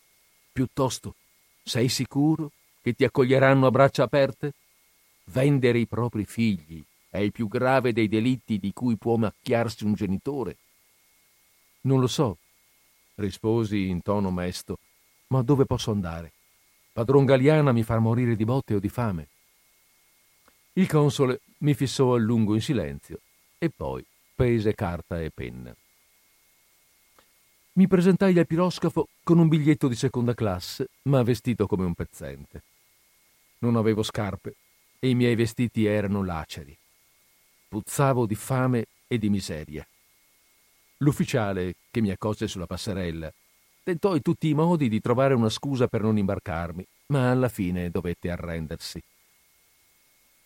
[0.51, 1.15] Piuttosto,
[1.63, 4.53] sei sicuro che ti accoglieranno a braccia aperte?
[5.25, 9.93] Vendere i propri figli è il più grave dei delitti di cui può macchiarsi un
[9.93, 10.57] genitore.
[11.81, 12.37] Non lo so,
[13.15, 14.77] risposi in tono mesto,
[15.27, 16.31] ma dove posso andare?
[16.93, 19.27] Padron Galiana mi fa morire di botte o di fame.
[20.73, 23.19] Il console mi fissò a lungo in silenzio
[23.57, 24.05] e poi
[24.35, 25.73] prese carta e penna.
[27.73, 32.63] Mi presentai al piroscafo con un biglietto di seconda classe, ma vestito come un pezzente.
[33.59, 34.55] Non avevo scarpe
[34.99, 36.77] e i miei vestiti erano laceri.
[37.67, 39.85] Puzzavo di fame e di miseria.
[40.99, 43.31] L'ufficiale, che mi accose sulla passerella,
[43.83, 47.89] tentò in tutti i modi di trovare una scusa per non imbarcarmi, ma alla fine
[47.89, 49.01] dovette arrendersi.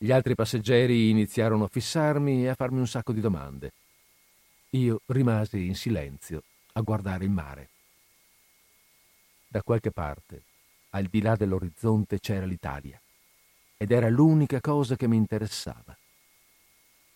[0.02, 3.74] Gli altri passeggeri iniziarono a fissarmi e a farmi un sacco di domande.
[4.70, 6.44] Io rimasi in silenzio
[6.74, 7.70] a guardare il mare.
[9.46, 10.44] Da qualche parte,
[10.92, 12.98] al di là dell'orizzonte, c'era l'Italia
[13.76, 15.98] ed era l'unica cosa che mi interessava.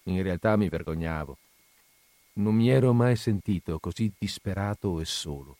[0.03, 1.37] In realtà mi vergognavo
[2.35, 5.57] non mi ero mai sentito così disperato e solo.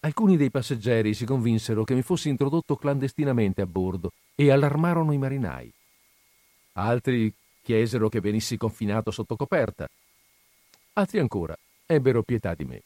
[0.00, 5.18] Alcuni dei passeggeri si convinsero che mi fossi introdotto clandestinamente a bordo e allarmarono i
[5.18, 5.70] marinai.
[6.72, 7.30] Altri
[7.60, 9.86] chiesero che venissi confinato sotto coperta.
[10.94, 12.82] Altri ancora ebbero pietà di me.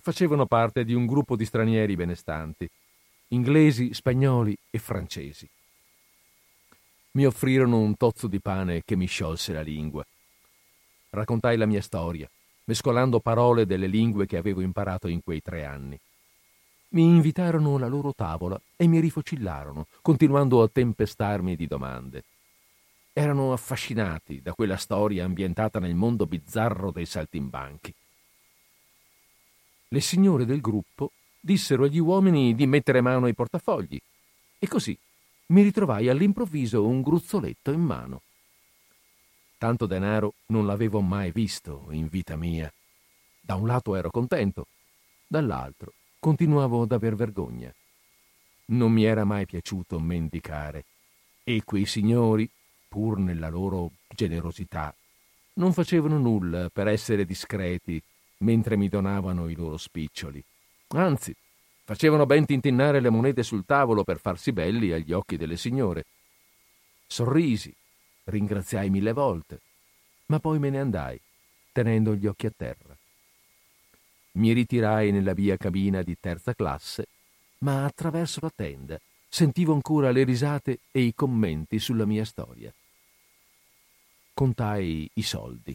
[0.00, 2.68] Facevano parte di un gruppo di stranieri benestanti,
[3.28, 5.48] inglesi, spagnoli e francesi.
[7.12, 10.04] Mi offrirono un tozzo di pane che mi sciolse la lingua
[11.10, 12.28] raccontai la mia storia,
[12.64, 15.98] mescolando parole delle lingue che avevo imparato in quei tre anni.
[16.90, 22.24] Mi invitarono alla loro tavola e mi rifocillarono, continuando a tempestarmi di domande.
[23.12, 27.92] Erano affascinati da quella storia ambientata nel mondo bizzarro dei saltimbanchi.
[29.88, 34.00] Le signore del gruppo dissero agli uomini di mettere mano ai portafogli
[34.58, 34.98] e così
[35.48, 38.22] mi ritrovai all'improvviso un gruzzoletto in mano.
[39.58, 42.72] Tanto denaro non l'avevo mai visto in vita mia.
[43.40, 44.68] Da un lato ero contento,
[45.26, 47.72] dall'altro continuavo ad aver vergogna.
[48.66, 50.84] Non mi era mai piaciuto mendicare
[51.44, 52.48] e quei signori,
[52.88, 54.94] pur nella loro generosità,
[55.54, 58.02] non facevano nulla per essere discreti
[58.38, 60.42] mentre mi donavano i loro spiccioli.
[60.88, 61.34] Anzi,
[61.84, 66.04] facevano ben tintinnare le monete sul tavolo per farsi belli agli occhi delle signore.
[67.06, 67.74] Sorrisi,
[68.24, 69.60] ringraziai mille volte,
[70.26, 71.18] ma poi me ne andai,
[71.72, 72.97] tenendo gli occhi a terra.
[74.32, 77.06] Mi ritirai nella via cabina di terza classe,
[77.58, 78.98] ma attraverso la tenda
[79.28, 82.72] sentivo ancora le risate e i commenti sulla mia storia.
[84.32, 85.74] Contai i soldi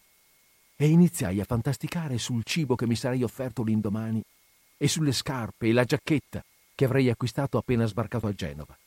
[0.75, 4.23] e iniziai a fantasticare sul cibo che mi sarei offerto l'indomani
[4.77, 6.43] e sulle scarpe e la giacchetta
[6.73, 8.77] che avrei acquistato appena sbarcato a Genova.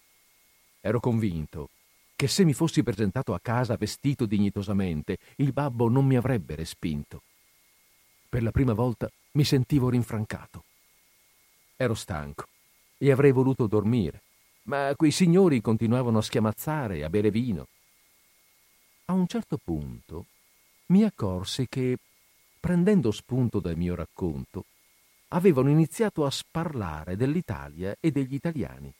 [0.80, 1.70] Ero convinto
[2.16, 7.22] che se mi fossi presentato a casa vestito dignitosamente, il babbo non mi avrebbe respinto.
[8.28, 10.64] Per la prima volta mi sentivo rinfrancato.
[11.76, 12.48] Ero stanco
[12.96, 14.22] e avrei voluto dormire,
[14.64, 17.68] ma quei signori continuavano a schiamazzare e a bere vino.
[19.04, 20.24] A un certo punto
[20.86, 21.98] mi accorsi che,
[22.58, 24.64] prendendo spunto dal mio racconto,
[25.28, 28.92] avevano iniziato a sparlare dell'Italia e degli italiani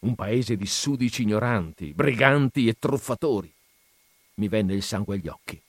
[0.00, 3.52] un paese di sudici ignoranti, briganti e truffatori.
[4.34, 5.62] Mi venne il sangue agli occhi.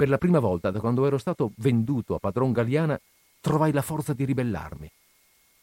[0.00, 2.98] Per la prima volta da quando ero stato venduto a padron Galiana
[3.38, 4.90] trovai la forza di ribellarmi.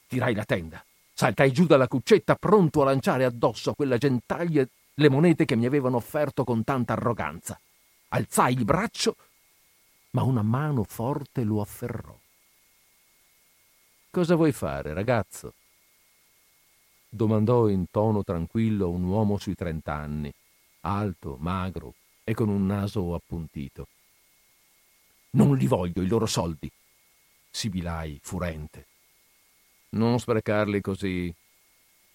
[0.05, 4.63] Tirai la tenda, saltai giù dalla cuccetta pronto a lanciare addosso a quella gentaglia
[4.93, 7.59] le monete che mi avevano offerto con tanta arroganza.
[8.09, 9.15] Alzai il braccio,
[10.11, 12.15] ma una mano forte lo afferrò.
[14.11, 15.55] Cosa vuoi fare, ragazzo?
[17.09, 20.31] domandò in tono tranquillo un uomo sui trent'anni,
[20.81, 23.87] alto, magro e con un naso appuntito.
[25.37, 26.71] Non li voglio i loro soldi.
[27.51, 28.87] sibilai furente.
[29.89, 31.33] Non sprecarli così.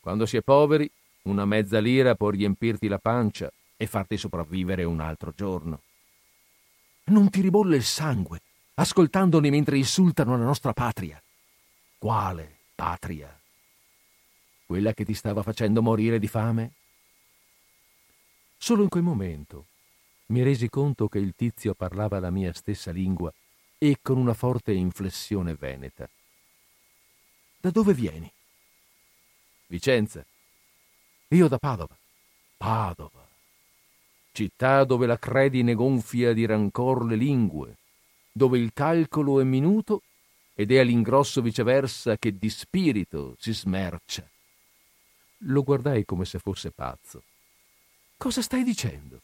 [0.01, 0.91] Quando si è poveri,
[1.23, 5.83] una mezza lira può riempirti la pancia e farti sopravvivere un altro giorno.
[7.05, 8.41] Non ti ribolle il sangue,
[8.75, 11.21] ascoltandoli mentre insultano la nostra patria.
[11.99, 13.37] Quale patria?
[14.67, 16.73] Quella che ti stava facendo morire di fame?
[18.57, 19.67] Solo in quel momento
[20.33, 23.31] mi resi conto che il tizio parlava la mia stessa lingua
[23.77, 26.09] e con una forte inflessione veneta.
[27.61, 28.33] Da dove vieni?
[29.67, 30.25] Vicenza.
[31.29, 31.95] Io da Padova.
[32.57, 33.29] Padova.
[34.33, 37.77] Città dove la credine gonfia di rancor le lingue,
[38.33, 40.03] dove il calcolo è minuto
[40.55, 44.27] ed è all'ingrosso viceversa che di spirito si smercia.
[45.45, 47.23] Lo guardai come se fosse pazzo.
[48.17, 49.21] Cosa stai dicendo?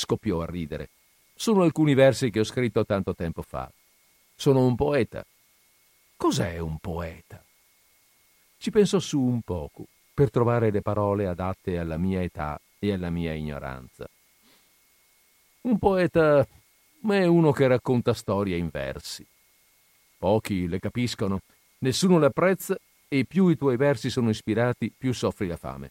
[0.00, 0.88] Scoppiò a ridere.
[1.34, 3.70] Sono alcuni versi che ho scritto tanto tempo fa.
[4.34, 5.22] Sono un poeta.
[6.16, 7.44] Cos'è un poeta?
[8.56, 13.10] Ci penso su un poco per trovare le parole adatte alla mia età e alla
[13.10, 14.08] mia ignoranza.
[15.62, 19.26] Un poeta è uno che racconta storie in versi.
[20.16, 21.40] Pochi le capiscono,
[21.80, 22.74] nessuno le apprezza
[23.06, 25.90] e più i tuoi versi sono ispirati, più soffri la fame.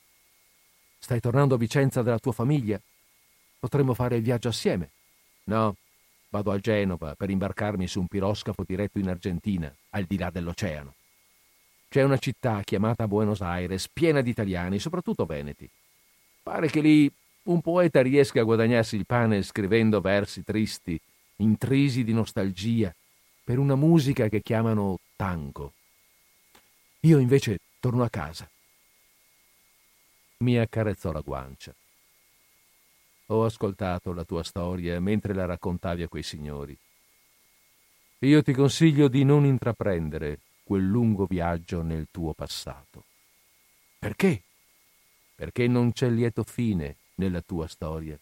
[0.98, 2.82] Stai tornando a Vicenza dalla tua famiglia?
[3.60, 4.90] Potremmo fare il viaggio assieme.
[5.46, 5.76] No,
[6.30, 10.94] vado a Genova per imbarcarmi su un piroscafo diretto in Argentina, al di là dell'oceano.
[11.90, 15.70] C'è una città chiamata Buenos Aires, piena di italiani, soprattutto veneti.
[16.42, 17.12] Pare che lì
[17.44, 21.00] un poeta riesca a guadagnarsi il pane scrivendo versi tristi,
[21.38, 22.94] intrisi di nostalgia,
[23.44, 25.74] per una musica che chiamano tango.
[27.02, 28.48] Io invece torno a casa.
[30.38, 31.74] Mi accarezzò la guancia.
[33.32, 36.76] Ho ascoltato la tua storia mentre la raccontavi a quei signori.
[38.20, 43.04] Io ti consiglio di non intraprendere quel lungo viaggio nel tuo passato.
[44.00, 44.42] Perché?
[45.36, 48.18] Perché non c'è lieto fine nella tua storia.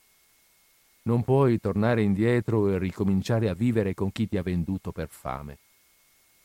[1.03, 5.57] Non puoi tornare indietro e ricominciare a vivere con chi ti ha venduto per fame.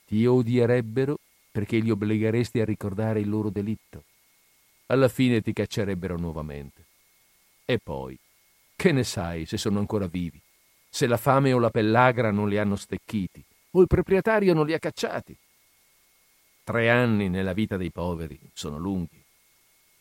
[0.06, 1.18] Ti odierebbero
[1.50, 4.04] perché li obbligheresti a ricordare il loro delitto.
[4.86, 6.84] Alla fine ti caccerebbero nuovamente.
[7.64, 8.16] E poi,
[8.83, 10.43] che ne sai se sono ancora vivi?
[10.91, 14.72] Se la fame o la pellagra non li hanno stecchiti, o il proprietario non li
[14.72, 15.39] ha cacciati?
[16.64, 19.24] Tre anni nella vita dei poveri sono lunghi,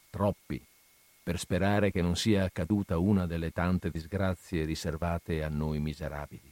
[0.10, 0.60] troppi,
[1.22, 6.52] per sperare che non sia accaduta una delle tante disgrazie riservate a noi miserabili.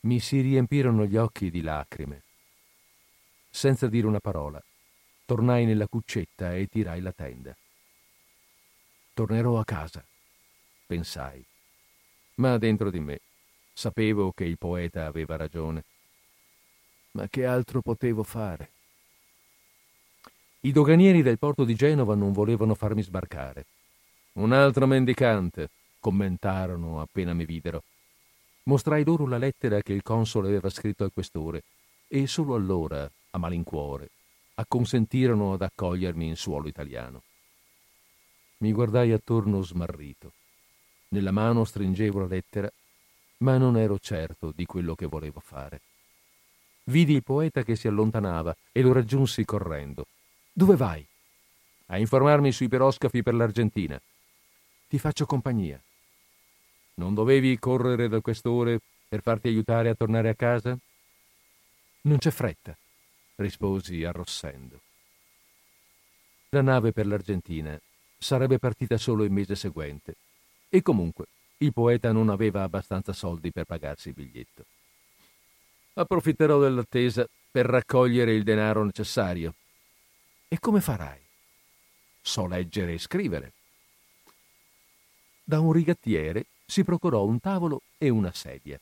[0.00, 2.24] Mi si riempirono gli occhi di lacrime.
[3.48, 4.60] Senza dire una parola,
[5.24, 7.56] tornai nella cuccetta e tirai la tenda.
[9.14, 10.04] Tornerò a casa,
[10.88, 11.44] pensai,
[12.36, 13.20] ma dentro di me
[13.72, 15.84] sapevo che il poeta aveva ragione
[17.18, 18.70] ma che altro potevo fare?
[20.60, 23.66] I doganieri del porto di Genova non volevano farmi sbarcare.
[24.34, 27.82] Un altro mendicante, commentarono appena mi videro.
[28.64, 31.64] Mostrai loro la lettera che il console aveva scritto al questore
[32.06, 34.10] e solo allora, a malincuore,
[34.54, 37.22] acconsentirono ad accogliermi in suolo italiano.
[38.58, 40.32] Mi guardai attorno smarrito.
[41.10, 42.70] Nella mano stringevo la lettera,
[43.38, 45.80] ma non ero certo di quello che volevo fare.
[46.84, 50.06] Vidi il poeta che si allontanava e lo raggiunsi correndo.
[50.52, 51.06] Dove vai?
[51.86, 53.98] A informarmi sui piroscafi per l'Argentina.
[54.86, 55.80] Ti faccio compagnia.
[56.94, 60.76] Non dovevi correre da quest'ore per farti aiutare a tornare a casa?
[62.02, 62.76] Non c'è fretta,
[63.36, 64.80] risposi arrossendo.
[66.50, 67.80] La nave per l'Argentina
[68.18, 70.16] sarebbe partita solo il mese seguente
[70.68, 71.26] e comunque
[71.58, 74.64] il poeta non aveva abbastanza soldi per pagarsi il biglietto.
[75.94, 79.54] Approfitterò dell'attesa per raccogliere il denaro necessario.
[80.48, 81.20] E come farai?
[82.22, 83.52] So leggere e scrivere.
[85.42, 88.78] Da un rigattiere si procurò un tavolo e una sedia.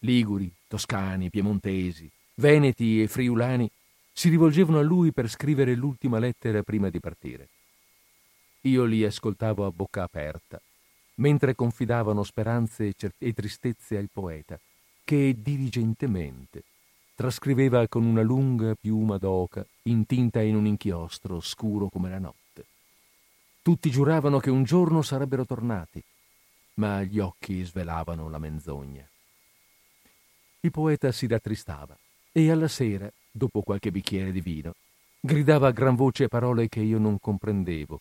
[0.00, 3.70] Liguri, toscani, piemontesi, veneti e friulani
[4.12, 7.48] si rivolgevano a lui per scrivere l'ultima lettera prima di partire.
[8.62, 10.60] Io li ascoltavo a bocca aperta,
[11.22, 14.58] mentre confidavano speranze e tristezze al poeta,
[15.04, 16.64] che diligentemente
[17.14, 22.64] trascriveva con una lunga piuma d'oca intinta in un inchiostro scuro come la notte.
[23.62, 26.02] Tutti giuravano che un giorno sarebbero tornati,
[26.74, 29.08] ma gli occhi svelavano la menzogna.
[30.60, 31.96] Il poeta si rattristava
[32.32, 34.74] e alla sera, dopo qualche bicchiere di vino,
[35.20, 38.00] gridava a gran voce parole che io non comprendevo,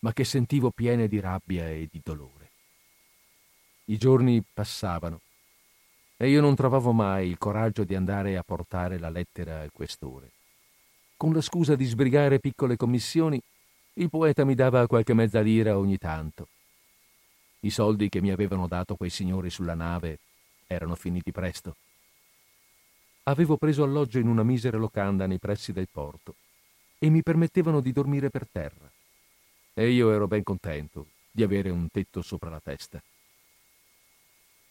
[0.00, 2.37] ma che sentivo piene di rabbia e di dolore.
[3.90, 5.22] I giorni passavano
[6.18, 10.30] e io non trovavo mai il coraggio di andare a portare la lettera al questore.
[11.16, 13.40] Con la scusa di sbrigare piccole commissioni,
[13.94, 16.48] il poeta mi dava qualche mezza lira ogni tanto.
[17.60, 20.18] I soldi che mi avevano dato quei signori sulla nave
[20.66, 21.76] erano finiti presto.
[23.22, 26.34] Avevo preso alloggio in una misera locanda nei pressi del porto
[26.98, 28.90] e mi permettevano di dormire per terra.
[29.72, 33.02] E io ero ben contento di avere un tetto sopra la testa.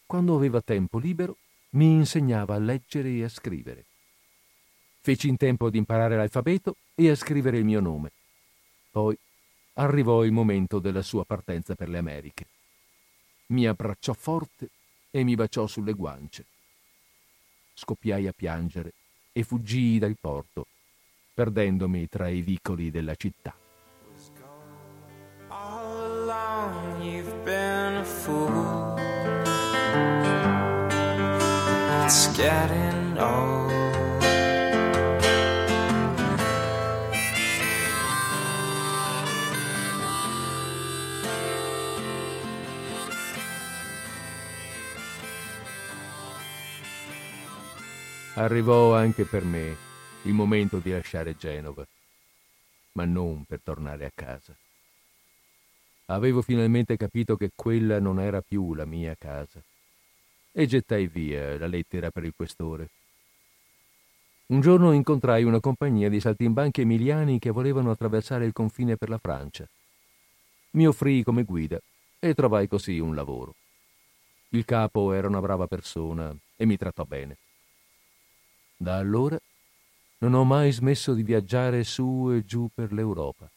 [0.08, 1.36] Quando aveva tempo libero,
[1.72, 3.84] mi insegnava a leggere e a scrivere.
[5.00, 8.12] Feci in tempo ad imparare l'alfabeto e a scrivere il mio nome.
[8.90, 9.14] Poi
[9.74, 12.46] arrivò il momento della sua partenza per le Americhe.
[13.48, 14.70] Mi abbracciò forte
[15.10, 16.46] e mi baciò sulle guance.
[17.74, 18.94] Scoppiai a piangere
[19.30, 20.68] e fuggii dal porto,
[21.34, 23.54] perdendomi tra i vicoli della città.
[25.50, 28.67] All along you've been a fool.
[32.38, 33.72] Getting old.
[48.34, 49.76] Arrivò anche per me
[50.22, 51.84] il momento di lasciare Genova,
[52.92, 54.54] ma non per tornare a casa.
[56.06, 59.60] Avevo finalmente capito che quella non era più la mia casa
[60.52, 62.88] e gettai via la lettera per il questore.
[64.46, 69.18] Un giorno incontrai una compagnia di saltimbanchi emiliani che volevano attraversare il confine per la
[69.18, 69.68] Francia.
[70.70, 71.78] Mi offrii come guida
[72.18, 73.54] e trovai così un lavoro.
[74.50, 77.36] Il capo era una brava persona e mi trattò bene.
[78.76, 79.38] Da allora
[80.20, 83.50] non ho mai smesso di viaggiare su e giù per l'Europa.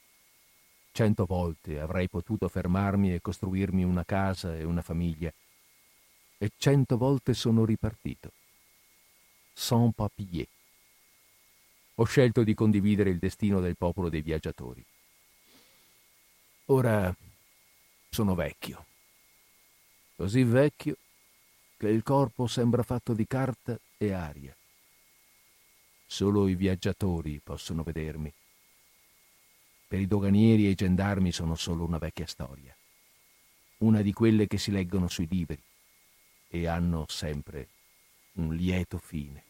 [0.91, 5.31] Cento volte avrei potuto fermarmi e costruirmi una casa e una famiglia,
[6.41, 8.31] e cento volte sono ripartito.
[9.53, 10.47] Sans papier.
[11.95, 14.83] Ho scelto di condividere il destino del popolo dei viaggiatori.
[16.65, 17.15] Ora
[18.09, 18.85] sono vecchio,
[20.15, 20.97] così vecchio
[21.77, 24.55] che il corpo sembra fatto di carta e aria.
[26.07, 28.33] Solo i viaggiatori possono vedermi.
[29.87, 32.75] Per i doganieri e i gendarmi sono solo una vecchia storia,
[33.79, 35.61] una di quelle che si leggono sui libri
[36.51, 37.69] e hanno sempre
[38.33, 39.43] un lieto fine.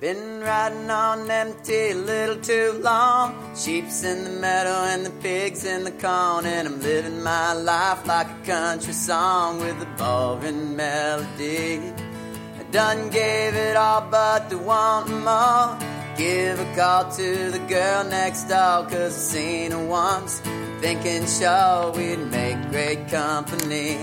[0.00, 3.34] Been riding on empty a little too long.
[3.56, 6.46] Sheep's in the meadow and the pigs in the corn.
[6.46, 11.80] And I'm living my life like a country song with a boring melody.
[11.80, 15.76] I done gave it all, but they want more.
[16.16, 20.40] Give a call to the girl next door, cause I seen her once.
[20.80, 23.98] Thinking sure we'd make great company.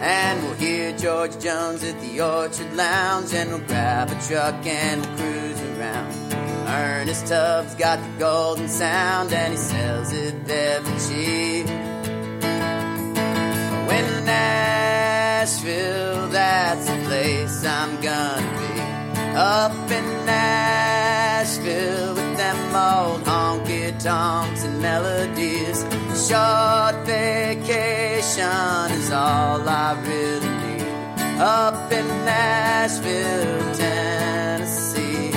[0.00, 5.04] And we'll hear George Jones at the Orchard Lounge, and we'll grab a truck and
[5.04, 6.14] we'll cruise around.
[6.68, 10.34] Ernest Tubbs got the golden sound, and he sells it
[10.84, 11.66] for cheap.
[13.88, 18.68] When Nashville, that's the place I'm gonna be.
[19.36, 25.84] Up in Nashville with them old honky tonks and melodies.
[26.28, 31.40] Short vacation is all I really need.
[31.40, 35.32] Up in Nashville, Tennessee.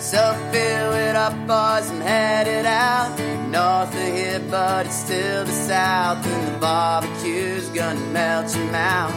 [0.00, 3.16] So fill it up, boys, I'm headed out.
[3.48, 6.26] North of here, but it's still the south.
[6.26, 9.14] And the barbecue's gonna melt your mouth.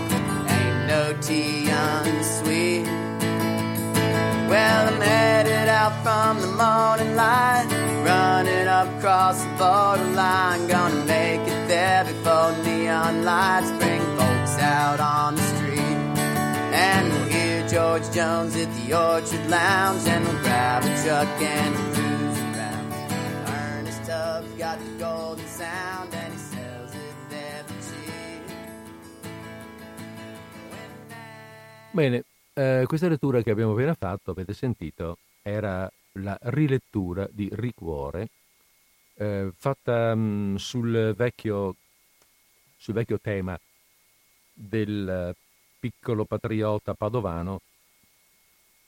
[0.51, 3.04] Ain't no tea unsweet.
[4.55, 7.67] Well, I'm headed out from the morning light,
[8.05, 10.67] running up across the borderline.
[10.67, 15.99] Gonna make it there before neon lights bring folks out on the street.
[16.71, 21.75] And we'll hear George Jones at the Orchard Lounge, and we'll grab a truck and
[21.75, 22.93] we'll cruise around.
[23.49, 28.41] Ernest Tubbs got the golden sound, and he sells it there for cheap.
[31.93, 32.23] Bene,
[32.57, 38.29] Eh, questa lettura che abbiamo appena fatto, avete sentito, era la rilettura di Ricuore,
[39.15, 41.75] eh, fatta mh, mm, sul, vecchio,
[42.77, 43.59] sul vecchio tema
[44.53, 45.35] del
[45.77, 47.59] piccolo patriota padovano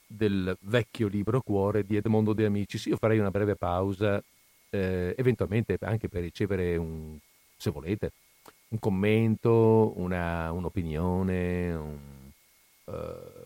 [0.07, 2.85] del vecchio libro Cuore di Edmondo De Amicis.
[2.85, 4.23] Io farei una breve pausa,
[4.69, 7.17] eh, eventualmente anche per ricevere un,
[7.57, 8.13] se volete,
[8.69, 12.16] un commento, una, un'opinione, un,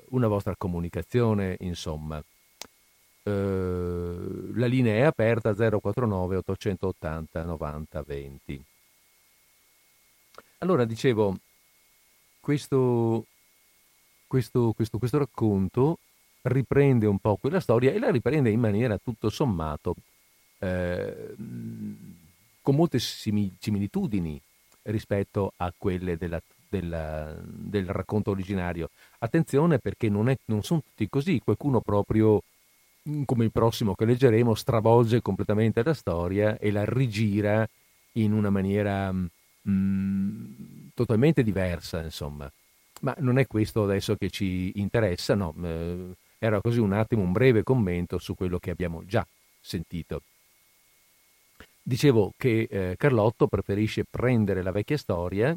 [0.09, 2.23] una vostra comunicazione, insomma.
[3.23, 8.65] Uh, la linea è aperta 049 880 90 20.
[10.59, 11.37] Allora dicevo,
[12.39, 13.25] questo,
[14.27, 15.97] questo, questo, questo racconto
[16.43, 19.95] riprende un po' quella storia e la riprende in maniera tutto sommato
[20.59, 21.35] eh,
[22.61, 24.41] con molte similitudini
[24.83, 26.41] rispetto a quelle della,
[26.71, 28.89] della, del racconto originario.
[29.19, 32.41] Attenzione perché non, è, non, sono tutti così, qualcuno proprio
[33.07, 37.67] mm, come il prossimo che leggeremo stravolge completamente la storia e la rigira
[38.13, 39.29] in una maniera mh,
[39.69, 40.43] mm,
[40.93, 42.51] totalmente diversa, insomma.
[43.01, 47.31] Ma non è questo adesso che ci interessa, no, eh, era così un attimo un
[47.31, 49.25] breve commento su quello che abbiamo già
[49.59, 50.21] sentito.
[51.83, 55.55] Dicevo che eh, Carlotto preferisce prendere la vecchia storia,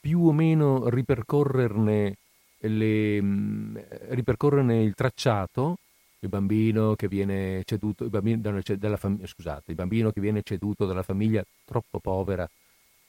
[0.00, 2.16] più o meno ripercorrerne,
[2.58, 3.76] le, mm,
[4.08, 5.76] ripercorrerne il tracciato,
[6.20, 11.02] il bambino che viene ceduto, bambino, dalla fam- scusate, il bambino che viene ceduto dalla
[11.02, 12.48] famiglia troppo povera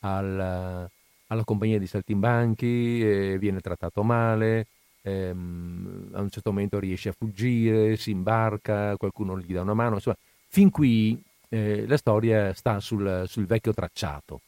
[0.01, 0.89] alla,
[1.27, 4.67] alla compagnia di saltimbanchi, viene trattato male,
[5.01, 9.95] ehm, a un certo momento riesce a fuggire, si imbarca, qualcuno gli dà una mano,
[9.95, 10.17] insomma,
[10.47, 14.41] fin qui eh, la storia sta sul, sul, vecchio tracciato.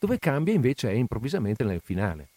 [0.00, 2.28] Dove cambia invece è improvvisamente nel finale,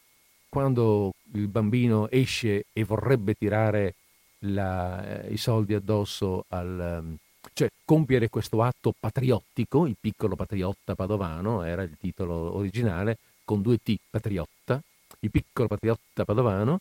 [0.50, 3.96] quando il bambino esce e vorrebbe tirare
[4.40, 7.00] la, eh, i soldi addosso al...
[7.02, 7.18] Um,
[7.54, 13.78] cioè compiere questo atto patriottico, il piccolo patriotta padovano era il titolo originale, con due
[13.78, 14.82] T, patriotta,
[15.20, 16.80] il piccolo patriotta padovano,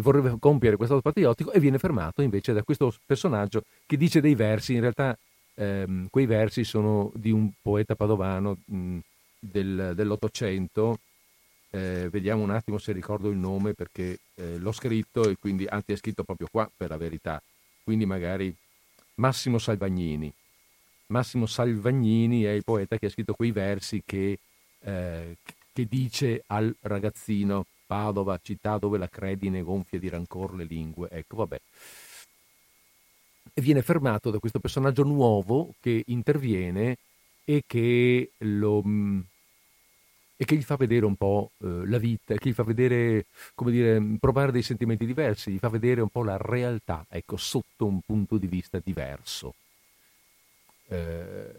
[0.00, 4.34] vorrebbe compiere questo atto patriottico e viene fermato invece da questo personaggio che dice dei
[4.34, 5.16] versi, in realtà
[5.54, 8.98] ehm, quei versi sono di un poeta padovano mh,
[9.44, 10.98] del, dell'Ottocento,
[11.70, 15.92] eh, vediamo un attimo se ricordo il nome perché eh, l'ho scritto e quindi, anzi
[15.92, 17.42] è scritto proprio qua per la verità,
[17.82, 18.54] quindi magari
[19.16, 20.32] Massimo Salvagnini.
[21.06, 24.38] Massimo Salvagnini è il poeta che ha scritto quei versi che,
[24.80, 25.36] eh,
[25.72, 31.08] che dice al ragazzino Padova, città dove la credine gonfia di rancor le lingue.
[31.10, 31.60] Ecco, vabbè
[33.54, 36.96] e viene fermato da questo personaggio nuovo che interviene
[37.44, 39.20] e che, lo, mm,
[40.42, 43.70] e che gli fa vedere un po' eh, la vita, che gli fa vedere, come
[43.70, 48.00] dire, provare dei sentimenti diversi, gli fa vedere un po' la realtà, ecco, sotto un
[48.00, 49.54] punto di vista diverso.
[50.88, 51.54] Eh,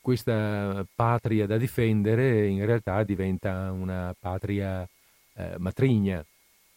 [0.00, 4.82] questa patria da difendere in realtà diventa una patria
[5.34, 6.24] eh, matrigna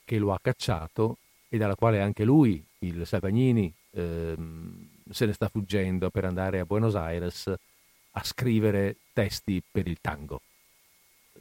[0.05, 1.17] che lo ha cacciato
[1.49, 6.65] e dalla quale anche lui, il Salvagnini, ehm, se ne sta fuggendo per andare a
[6.65, 7.51] Buenos Aires
[8.11, 10.41] a scrivere testi per il tango.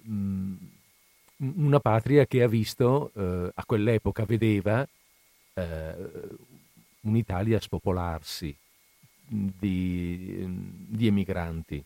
[0.08, 0.54] Mm,
[1.38, 4.86] una patria che ha visto, eh, a quell'epoca vedeva
[5.54, 5.94] eh,
[7.02, 8.56] un'Italia spopolarsi
[9.28, 10.44] di,
[10.88, 11.84] di emigranti.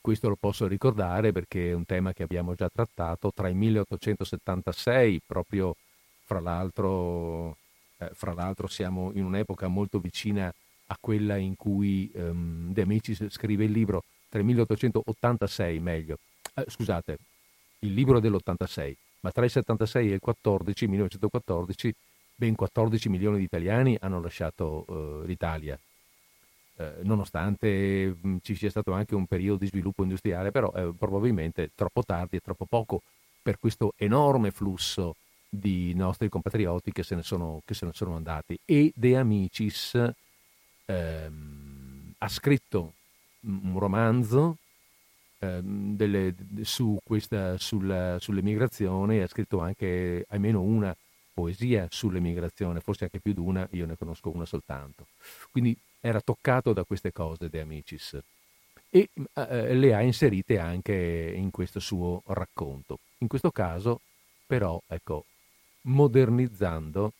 [0.00, 5.20] Questo lo posso ricordare perché è un tema che abbiamo già trattato tra il 1876,
[5.26, 5.76] proprio
[6.24, 7.56] fra l'altro
[8.00, 10.52] eh, fra l'altro siamo in un'epoca molto vicina
[10.86, 16.18] a quella in cui um, De Amicis scrive il libro, tra il 1886 meglio,
[16.54, 17.18] eh, scusate,
[17.80, 21.94] il libro dell'86, ma tra il 76 e il 14, 1914,
[22.34, 25.78] ben 14 milioni di italiani hanno lasciato uh, l'Italia.
[26.76, 31.72] Eh, nonostante mh, ci sia stato anche un periodo di sviluppo industriale, però eh, probabilmente
[31.74, 33.02] troppo tardi e troppo poco
[33.42, 38.58] per questo enorme flusso di nostri compatrioti che se ne sono, se ne sono andati.
[38.64, 40.00] E De Amicis
[40.86, 42.94] ehm, ha scritto
[43.40, 44.56] un romanzo
[45.40, 50.96] ehm, delle, su questa, sulla, sull'emigrazione, ha scritto anche almeno una
[51.32, 55.06] poesia sull'emigrazione, forse anche più di una, io ne conosco una soltanto.
[55.50, 58.18] Quindi era toccato da queste cose De Amicis
[58.90, 62.98] e eh, le ha inserite anche in questo suo racconto.
[63.18, 64.00] In questo caso,
[64.46, 65.24] però, ecco,
[65.82, 67.12] modernizzando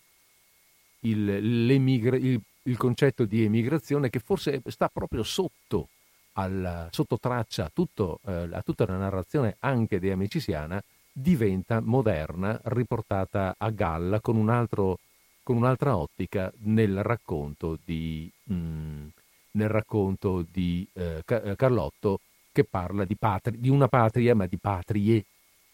[1.00, 5.88] il, il, il, concetto di emigrazione che forse sta proprio sotto,
[6.32, 12.60] al, sotto traccia a, tutto, eh, a tutta la narrazione anche di Amicisiana, diventa moderna,
[12.64, 14.98] riportata a galla con, un altro,
[15.42, 19.08] con un'altra ottica nel racconto di, mm,
[19.52, 22.20] nel racconto di eh, Carlotto
[22.52, 25.24] che parla di, patri, di una patria, ma di patrie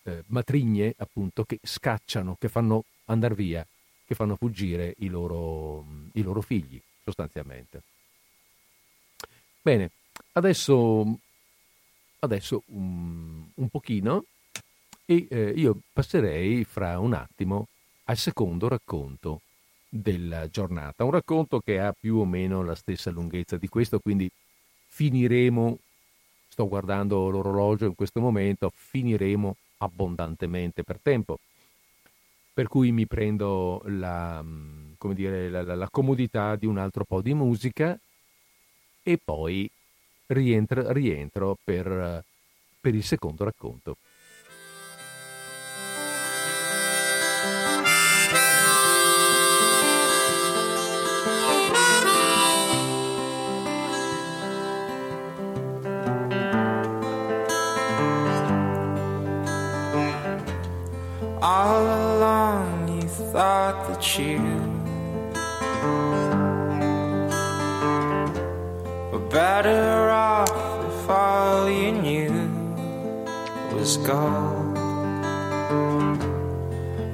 [0.02, 3.66] eh, matrigne appunto che scacciano, che fanno andare via,
[4.06, 7.82] che fanno fuggire i loro, i loro figli sostanzialmente.
[9.62, 9.90] Bene,
[10.36, 11.18] adesso,
[12.20, 14.24] adesso un, un pochino
[15.04, 17.68] e eh, io passerei fra un attimo
[18.04, 19.40] al secondo racconto
[19.88, 24.30] della giornata, un racconto che ha più o meno la stessa lunghezza di questo, quindi
[24.88, 25.78] finiremo,
[26.48, 31.38] sto guardando l'orologio in questo momento, finiremo abbondantemente per tempo,
[32.52, 37.22] per cui mi prendo la, mm, dire, la, la, la comodità di un altro po'
[37.22, 37.98] di musica
[39.02, 39.70] e poi
[40.28, 42.24] rientro, rientro per,
[42.80, 43.96] per il secondo racconto.
[61.38, 64.65] All along you thought that you
[69.36, 70.48] better off
[70.88, 72.32] if all you knew
[73.74, 74.78] was gold.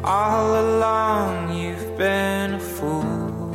[0.05, 3.51] All along you've been a fool,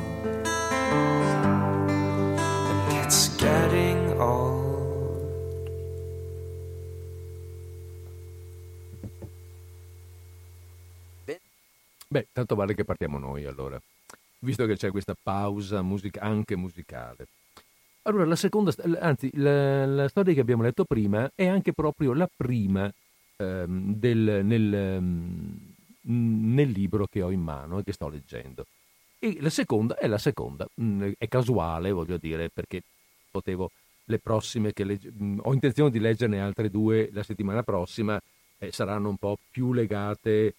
[2.67, 4.65] and it's getting old.
[12.09, 13.79] Beh, tanto vale che partiamo noi allora,
[14.39, 17.27] visto che c'è questa pausa musica, anche musicale.
[18.07, 22.29] Allora, la seconda, anzi, la, la, storia che abbiamo letto prima è anche proprio la
[22.33, 22.89] prima
[23.35, 28.65] ehm, del, nel, ehm, nel, libro che ho in mano e che sto leggendo.
[29.19, 32.81] E la seconda è la seconda, mm, è casuale, voglio dire, perché
[33.29, 33.71] potevo
[34.05, 38.17] le prossime che legge, mm, ho intenzione di leggerne altre due la settimana prossima,
[38.57, 40.55] eh, saranno un po' più legate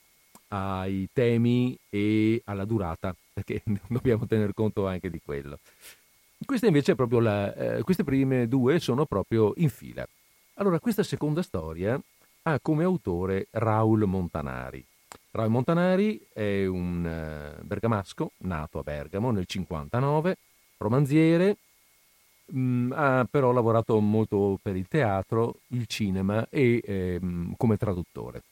[0.49, 5.59] ai temi e alla durata, perché dobbiamo tener conto anche di quello.
[6.45, 10.07] Questa invece proprio la, eh, queste prime due sono proprio in fila.
[10.55, 12.01] Allora, questa seconda storia
[12.43, 14.85] ha come autore Raul Montanari.
[15.33, 20.37] Raul Montanari è un uh, bergamasco nato a Bergamo nel 59,
[20.79, 21.57] romanziere,
[22.47, 27.21] mh, mm, ha però lavorato molto per il teatro, il cinema e eh,
[27.57, 28.43] come traduttore.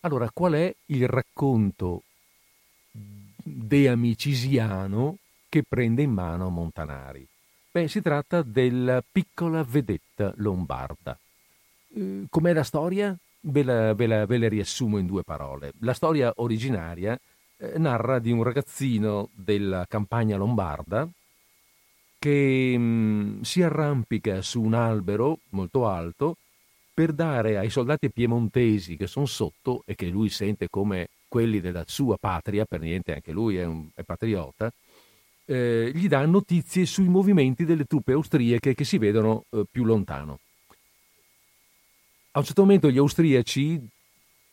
[0.00, 2.02] Allora, qual è il racconto
[2.90, 5.18] de-amicisiano
[5.52, 7.28] che prende in mano Montanari?
[7.70, 11.18] Beh, si tratta della piccola vedetta lombarda.
[11.94, 13.14] Eh, com'è la storia?
[13.40, 15.74] Ve la, ve, la, ve la, riassumo in due parole.
[15.80, 17.20] La storia originaria
[17.58, 21.06] eh, narra di un ragazzino della campagna lombarda
[22.18, 26.38] che mh, mm, si arrampica su un albero molto alto
[26.94, 31.84] per dare ai soldati piemontesi che sono sotto e che lui sente come quelli della
[31.86, 34.72] sua patria, per niente anche lui è, un, è patriota,
[35.52, 40.38] eh, gli dà notizie sui movimenti delle truppe austriache che si vedono eh, più lontano.
[42.32, 43.86] A un certo momento gli austriaci,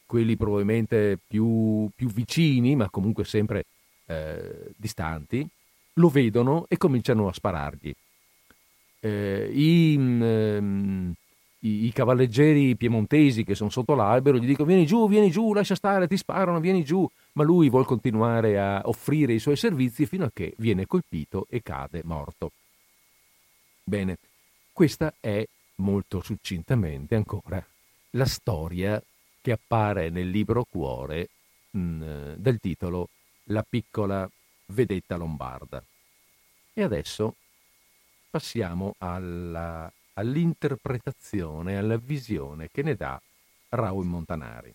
[0.05, 3.65] quelli probabilmente più, più vicini, ma comunque sempre
[4.07, 5.47] eh, distanti,
[5.93, 7.95] lo vedono e cominciano a sparargli.
[8.99, 9.95] Eh, I,
[11.59, 15.75] i, i, cavalleggeri piemontesi che sono sotto l'albero gli dicono vieni giù, vieni giù, lascia
[15.75, 20.25] stare, ti sparano, vieni giù, ma lui vuole continuare a offrire i suoi servizi fino
[20.25, 22.51] a che viene colpito e cade morto.
[23.83, 24.17] Bene,
[24.71, 25.45] questa è
[25.75, 27.63] molto succintamente ancora
[28.11, 29.01] la storia
[29.41, 31.29] che appare nel libro Cuore
[31.71, 33.09] mh, mm, del titolo
[33.45, 34.29] La piccola
[34.67, 35.83] vedetta lombarda.
[36.73, 37.35] E adesso
[38.29, 43.19] passiamo alla all'interpretazione, alla visione che ne dà
[43.69, 44.73] Raul Montanari.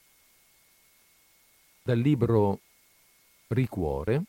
[1.82, 2.60] Dal libro
[3.48, 4.22] Ricuore,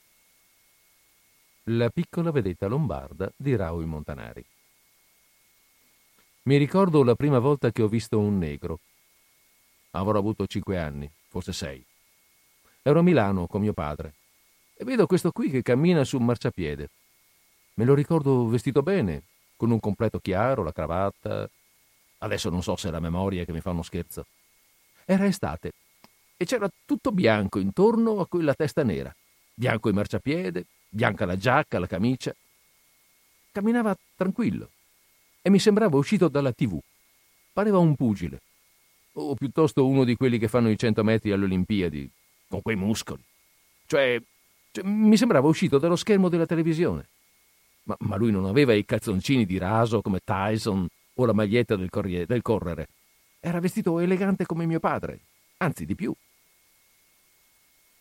[1.68, 4.46] La piccola vedetta lombarda di Raul Montanari.
[6.44, 8.80] Mi ricordo la prima volta che ho visto un negro.
[9.92, 11.84] Avrò avuto cinque anni, forse sei.
[12.84, 14.14] Ero a Milano con mio padre
[14.76, 16.90] e vedo questo qui che cammina su un marciapiede.
[17.76, 19.24] Me lo ricordo vestito bene,
[19.56, 21.50] con un completo chiaro, la cravatta.
[22.20, 24.26] Adesso non so se è la memoria che mi fa uno scherzo.
[25.06, 25.74] Era estate
[26.38, 29.14] e c'era tutto bianco intorno a quella testa nera.
[29.54, 32.34] Bianco il marciapiede, bianca la giacca, la camicia.
[33.52, 34.70] Camminava tranquillo
[35.42, 36.80] e mi sembrava uscito dalla tv.
[37.54, 38.42] Pareva un pugile,
[39.14, 42.10] o piuttosto uno di quelli che fanno i cento metri alle Olimpiadi,
[42.50, 43.24] con quei muscoli.
[43.86, 44.22] Cioè,
[44.72, 47.08] cioè mi sembrava uscito dallo schermo della televisione.
[47.86, 51.90] Ma, ma, lui non aveva i calzoncini di raso come Tyson o la maglietta del,
[51.90, 52.88] corriere, del correre.
[53.40, 55.20] Era vestito elegante come mio padre,
[55.58, 56.14] anzi di più.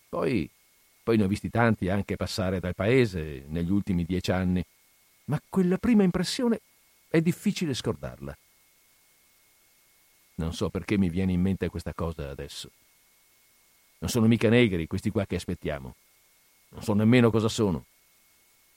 [0.09, 0.49] Poi,
[1.03, 4.65] poi ne ho visti tanti anche passare dal paese negli ultimi dieci anni,
[5.27, 6.61] ma quella prima impressione
[7.09, 8.37] è difficile scordarla.
[10.37, 12.71] Non so perché mi viene in mente questa cosa adesso.
[13.99, 15.95] Non sono mica negri questi qua che aspettiamo.
[16.71, 17.85] Non so nemmeno cosa sono.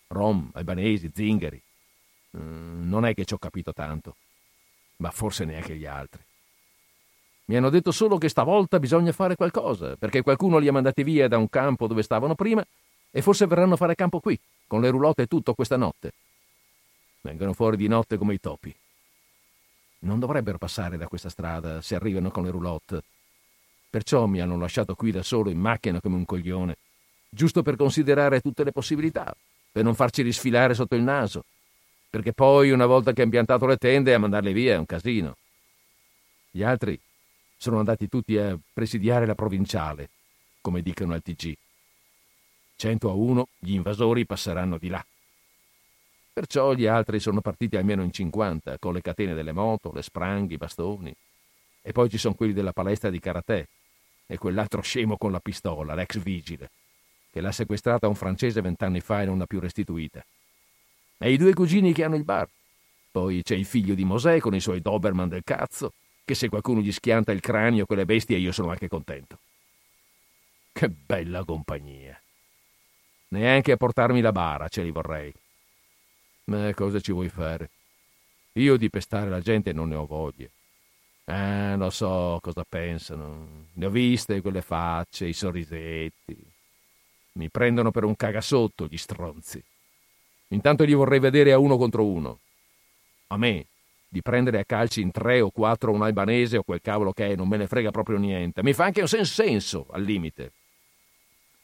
[0.08, 1.62] Rom, albanesi, zingari.
[2.38, 4.16] Mm, non è che ci ho capito tanto,
[4.98, 6.22] ma forse neanche gli altri.
[7.46, 11.28] Mi hanno detto solo che stavolta bisogna fare qualcosa, perché qualcuno li ha mandati via
[11.28, 12.66] da un campo dove stavano prima
[13.10, 14.38] e forse verranno a fare campo qui,
[14.68, 16.12] con le roulotte e tutto questa notte.
[17.22, 18.76] Vengono fuori di notte come i topi.
[20.00, 23.02] Non dovrebbero passare da questa strada se arrivano con le roulotte.
[23.90, 26.78] Perciò mi hanno lasciato qui da solo in macchina come un coglione,
[27.30, 29.34] giusto per considerare tutte le possibilità,
[29.78, 31.46] per non farci risfilare sotto il naso,
[32.10, 35.38] perché poi una volta che ha impiantato le tende a mandarle via è un casino.
[36.50, 37.00] Gli altri
[37.56, 40.10] sono andati tutti a presidiare la provinciale,
[40.62, 41.54] come dicono al TG.
[42.76, 45.06] Cento a uno gli invasori passeranno di là.
[46.34, 50.56] Perciò gli altri sono partiti almeno in 50, con le catene delle moto, le spranghe,
[50.56, 51.14] i bastoni.
[51.84, 53.68] E poi ci sono quelli della palestra di karate
[54.26, 56.72] e quell'altro scemo con la pistola, l'ex vigile,
[57.38, 60.26] che l'ha sequestrata un francese vent'anni fa e non l'ha più restituita.
[61.20, 62.50] E i due cugini che hanno il bar.
[63.12, 65.94] Poi c'è il figlio di Mosè con i suoi Doberman del cazzo,
[66.26, 69.38] che se qualcuno gli schianta il cranio quelle bestie io sono anche contento.
[70.72, 72.20] Che bella compagnia.
[73.30, 75.32] Neanche a portarmi la bara ce li vorrei.
[76.46, 77.70] Ma cosa ci vuoi fare?
[78.54, 80.48] Io di pestare la gente non ne ho voglia.
[81.26, 83.68] Ah, lo so cosa pensano.
[83.74, 86.56] Ne ho viste quelle facce, i sorrisetti.
[87.38, 89.64] Mi prendono per un cagasotto gli stronzi.
[90.50, 92.40] Intanto li vorrei vedere a uno contro uno.
[93.28, 93.68] A me,
[94.08, 97.36] di prendere a calci in tre o quattro un albanese o quel cavolo che è,
[97.36, 98.64] non me ne frega proprio niente.
[98.64, 100.52] Mi fa anche un senso, al limite.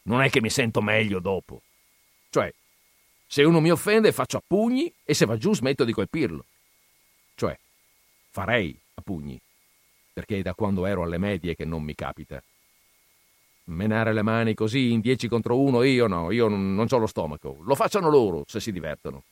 [0.03, 1.63] Non è che mi sento meglio dopo.
[2.29, 2.53] Cioè,
[3.25, 6.45] se uno mi offende faccio a pugni e se va giù smetto di colpirlo.
[7.33, 7.57] Cioè,
[8.29, 9.39] farei a pugni,
[10.13, 12.43] perché è da quando ero alle medie che non mi capita.
[13.65, 17.57] Menare le mani così in dieci contro uno io no, io non, ho lo stomaco.
[17.61, 19.23] Lo facciano loro se si divertono.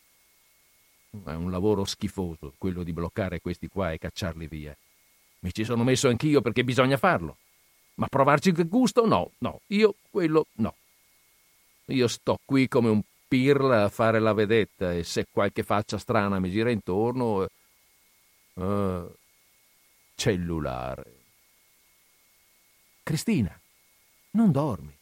[1.25, 4.75] È un lavoro schifoso quello di bloccare questi qua e cacciarli via.
[5.39, 7.37] Mi ci sono messo anch'io perché bisogna farlo.
[7.95, 9.05] Ma provarci che gusto?
[9.05, 10.75] No, no, io quello no.
[11.87, 16.39] Io sto qui come un pirla a fare la vedetta e se qualche faccia strana
[16.39, 17.47] mi gira intorno...
[18.53, 19.09] Uh,
[20.21, 21.19] cellulare.
[23.03, 23.60] Cristina,
[24.31, 24.95] non dormi.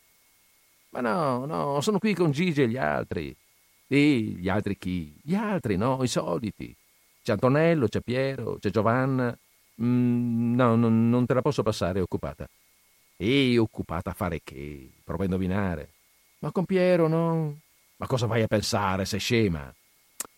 [0.92, 3.36] Ma no, no, sono qui con Gigi e gli altri.
[3.88, 5.16] Sì, gli altri chi?
[5.22, 6.76] Gli altri, no, i soliti.
[7.24, 9.36] C'è Antonello, c'è Piero, c'è Giovanna.
[9.82, 12.48] Mm, no, non, non te la posso passare, è occupata.
[13.18, 14.90] E occupata a fare che?
[15.04, 15.94] Prova a indovinare.
[16.40, 17.58] Ma con Piero, no?
[17.98, 19.74] Ma cosa vai a pensare, sei scema?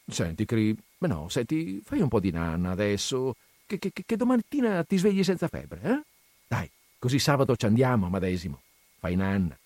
[0.08, 3.36] Senti, Cri, ma no, senti, fai un po' di nanna adesso,
[3.66, 6.02] che, che, che domattina ti svegli senza febbre, eh?
[6.48, 8.62] Dai, così sabato ci andiamo a Madesimo.
[9.02, 9.58] Fai nanna.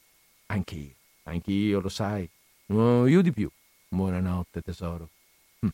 [0.45, 2.27] Anch'io, anch'io, lo sai.
[2.67, 3.51] No, io di più.
[3.89, 5.09] Buonanotte, tesoro.
[5.59, 5.67] Hm.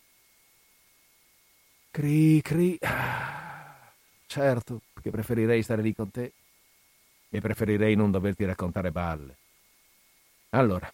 [1.92, 2.76] Cri, cri.
[2.82, 3.94] Ah,
[4.26, 6.34] certo, perché preferirei stare lì con te
[7.30, 9.38] e preferirei non doverti raccontare balle.
[10.50, 10.92] Allora,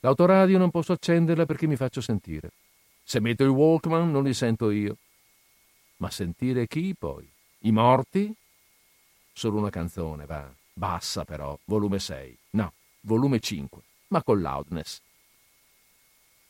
[0.00, 2.50] L'autoradio non posso accenderla perché mi faccio sentire.
[3.04, 4.96] Se metto il Walkman non li sento io.
[5.98, 7.24] Ma sentire chi poi?
[7.60, 8.34] I morti?
[9.32, 10.52] Solo una canzone, va.
[10.72, 12.38] Bassa però, volume 6.
[12.50, 15.00] No, volume 5, ma con loudness.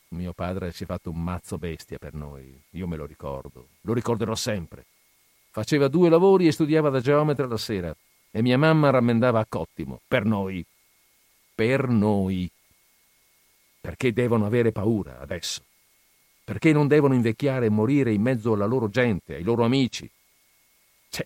[0.09, 3.93] Mio padre si è fatto un mazzo bestia per noi, io me lo ricordo, lo
[3.93, 4.85] ricorderò sempre.
[5.49, 7.95] Faceva due lavori e studiava da geometra la sera
[8.31, 10.65] e mia mamma rammendava a cottimo, per noi.
[11.53, 12.49] Per noi.
[13.81, 15.63] Perché devono avere paura adesso?
[16.43, 20.09] Perché non devono invecchiare e morire in mezzo alla loro gente, ai loro amici?
[21.09, 21.25] Cioè,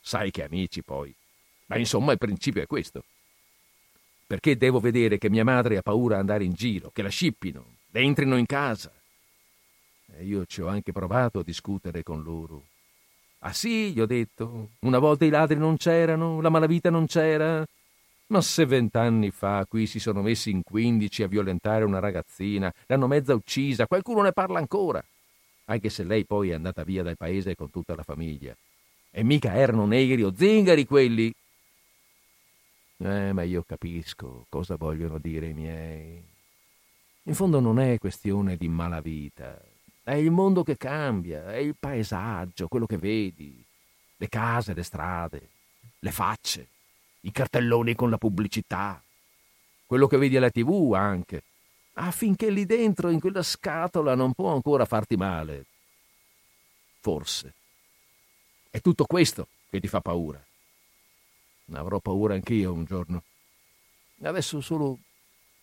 [0.00, 1.14] sai che amici poi.
[1.66, 3.04] Ma insomma il principio è questo.
[4.26, 7.64] Perché devo vedere che mia madre ha paura di andare in giro, che la scippino,
[7.90, 8.92] le entrino in casa?
[10.16, 12.64] E io ci ho anche provato a discutere con loro.
[13.40, 17.64] Ah sì, gli ho detto, una volta i ladri non c'erano, la malavita non c'era,
[18.28, 23.06] ma se vent'anni fa qui si sono messi in quindici a violentare una ragazzina, l'hanno
[23.06, 25.04] mezza uccisa, qualcuno ne parla ancora.
[25.66, 28.56] Anche se lei poi è andata via dal paese con tutta la famiglia.
[29.10, 31.32] E mica erano negri o zingari quelli.
[32.98, 36.24] Eh, ma io capisco cosa vogliono dire i miei.
[37.24, 39.60] In fondo non è questione di malavita.
[40.02, 43.64] È il mondo che cambia, è il paesaggio, quello che vedi,
[44.16, 45.48] le case, le strade,
[45.98, 46.68] le facce
[47.26, 49.02] i cartelloni con la pubblicità,
[49.84, 51.42] quello che vedi alla tv anche,
[51.94, 55.66] affinché lì dentro, in quella scatola, non può ancora farti male.
[57.00, 57.54] Forse.
[58.70, 60.42] È tutto questo che ti fa paura.
[61.72, 63.22] Avrò paura anch'io un giorno.
[64.22, 64.98] Adesso solo...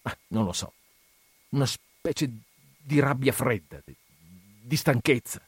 [0.03, 0.73] Ah, non lo so.
[1.49, 2.29] Una specie
[2.77, 3.95] di rabbia fredda, di,
[4.61, 5.41] di stanchezza.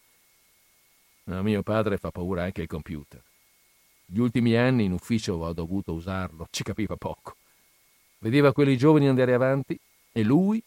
[1.25, 3.21] A mio padre fa paura anche il computer.
[4.05, 7.35] Gli ultimi anni in ufficio ho dovuto usarlo, ci capiva poco.
[8.19, 9.77] Vedeva quelli giovani andare avanti
[10.11, 10.61] e lui,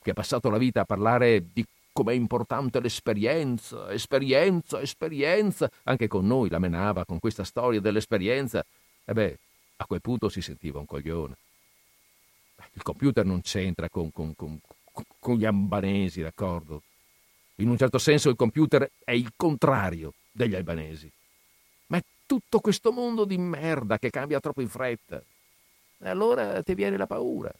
[0.00, 6.26] che ha passato la vita a parlare di com'è importante l'esperienza, esperienza, esperienza, anche con
[6.26, 8.64] noi la menava con questa storia dell'esperienza,
[9.04, 9.38] e beh,
[9.76, 11.36] a quel punto si sentiva un coglione.
[12.72, 14.60] Il computer non c'entra con, con, con,
[15.18, 16.82] con gli albanesi, d'accordo?
[17.56, 21.10] In un certo senso il computer è il contrario degli albanesi.
[21.86, 25.22] Ma è tutto questo mondo di merda che cambia troppo in fretta.
[25.98, 27.52] E allora ti viene la paura.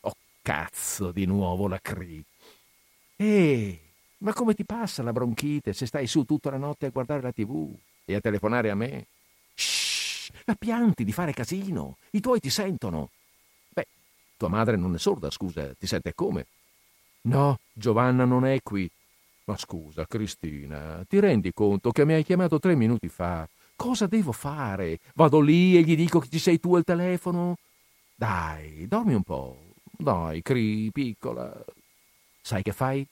[0.00, 2.24] Oh cazzo, di nuovo la CRI.
[3.16, 3.78] Ehi,
[4.18, 7.32] ma come ti passa la bronchite se stai su tutta la notte a guardare la
[7.32, 9.06] tv e a telefonare a me?
[10.44, 11.96] La pianti di fare casino.
[12.10, 13.10] I tuoi ti sentono.
[13.70, 13.86] Beh,
[14.36, 16.46] tua madre non è sorda, scusa, ti sente come?
[17.22, 18.90] No, Giovanna non è qui.
[19.44, 23.48] Ma scusa, Cristina, ti rendi conto che mi hai chiamato tre minuti fa?
[23.74, 25.00] Cosa devo fare?
[25.14, 27.56] Vado lì e gli dico che ci sei tu al telefono?
[28.14, 29.58] Dai, dormi un po'.
[29.84, 31.52] Dai, Cri, piccola.
[32.40, 33.06] Sai che fai?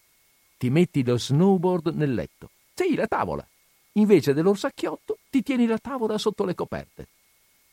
[0.56, 2.50] Ti metti lo snowboard nel letto.
[2.74, 3.46] Sì, la tavola.
[3.92, 7.08] Invece dell'orsacchiotto ti tieni la tavola sotto le coperte.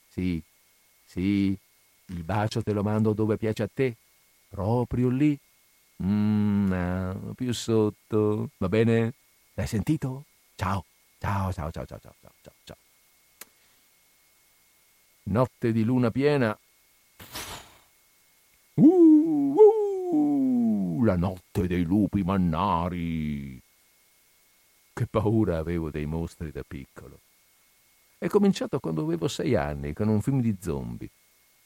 [0.10, 0.42] Sì,
[1.06, 1.56] sì,
[2.08, 3.96] il bacio te lo mando dove piace a te.
[4.50, 5.38] Proprio lì.
[6.04, 8.50] Mm, no, più sotto.
[8.58, 9.14] Va bene?
[9.54, 10.26] L'hai sentito?
[10.56, 10.86] Ciao.
[11.20, 12.78] Ciao, ciao, ciao, ciao, ciao, ciao, ciao.
[15.24, 16.58] Notte di luna piena.
[18.76, 19.56] Uh,
[20.12, 23.62] uh, la notte dei lupi mannari.
[24.98, 27.20] Che paura avevo dei mostri da piccolo.
[28.18, 31.08] È cominciato quando avevo sei anni, con un film di zombie.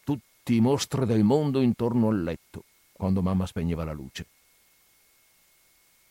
[0.04, 4.28] Tutti i mostri del mondo intorno al letto quando mamma spegneva la luce.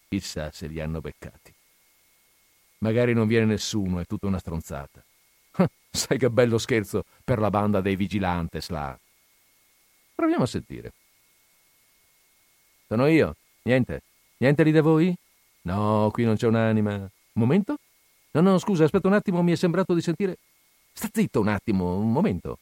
[0.08, 1.52] Chissà se li hanno beccati.
[2.78, 5.04] Magari non viene nessuno, è tutta una stronzata.
[5.92, 8.98] Sai che bello scherzo per la banda dei vigilantes là.
[10.14, 10.92] Proviamo a sentire.
[12.88, 13.36] Sono io.
[13.64, 14.04] Niente.
[14.38, 15.14] Niente lì da voi?
[15.62, 16.94] No, qui non c'è un'anima.
[16.94, 17.76] Un momento?
[18.32, 20.38] No, no, scusa, aspetta un attimo, mi è sembrato di sentire.
[20.92, 22.58] Sta zitto un attimo, un momento.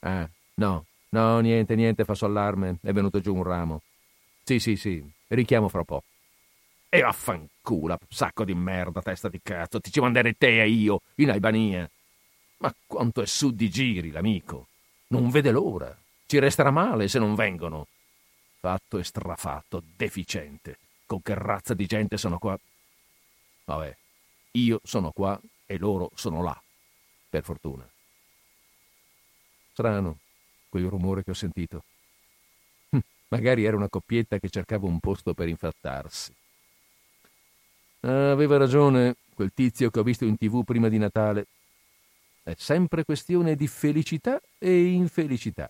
[0.00, 2.78] Ah, no, No, niente, niente, fa allarme.
[2.80, 3.82] È venuto giù un ramo.
[4.44, 6.04] Sì, sì, sì, richiamo fra po'.
[6.88, 11.30] E vaffanculo, sacco di merda, testa di cazzo, ti ci manderei te e io, in
[11.30, 11.88] Albania.
[12.58, 14.66] Ma quanto è su di giri, l'amico.
[15.08, 15.96] Non vede l'ora.
[16.26, 17.86] Ci resterà male se non vengono.
[18.60, 20.78] Fatto e strafatto, deficiente.
[21.10, 22.56] Con che razza di gente sono qua?
[23.64, 23.96] Vabbè,
[24.52, 26.56] io sono qua e loro sono là.
[27.28, 27.84] Per fortuna.
[29.72, 30.20] Strano
[30.68, 31.82] quel rumore che ho sentito.
[32.90, 36.32] Hm, magari era una coppietta che cercava un posto per infrattarsi.
[38.02, 41.48] Ah, aveva ragione quel tizio che ho visto in tv prima di Natale.
[42.44, 45.68] È sempre questione di felicità e infelicità.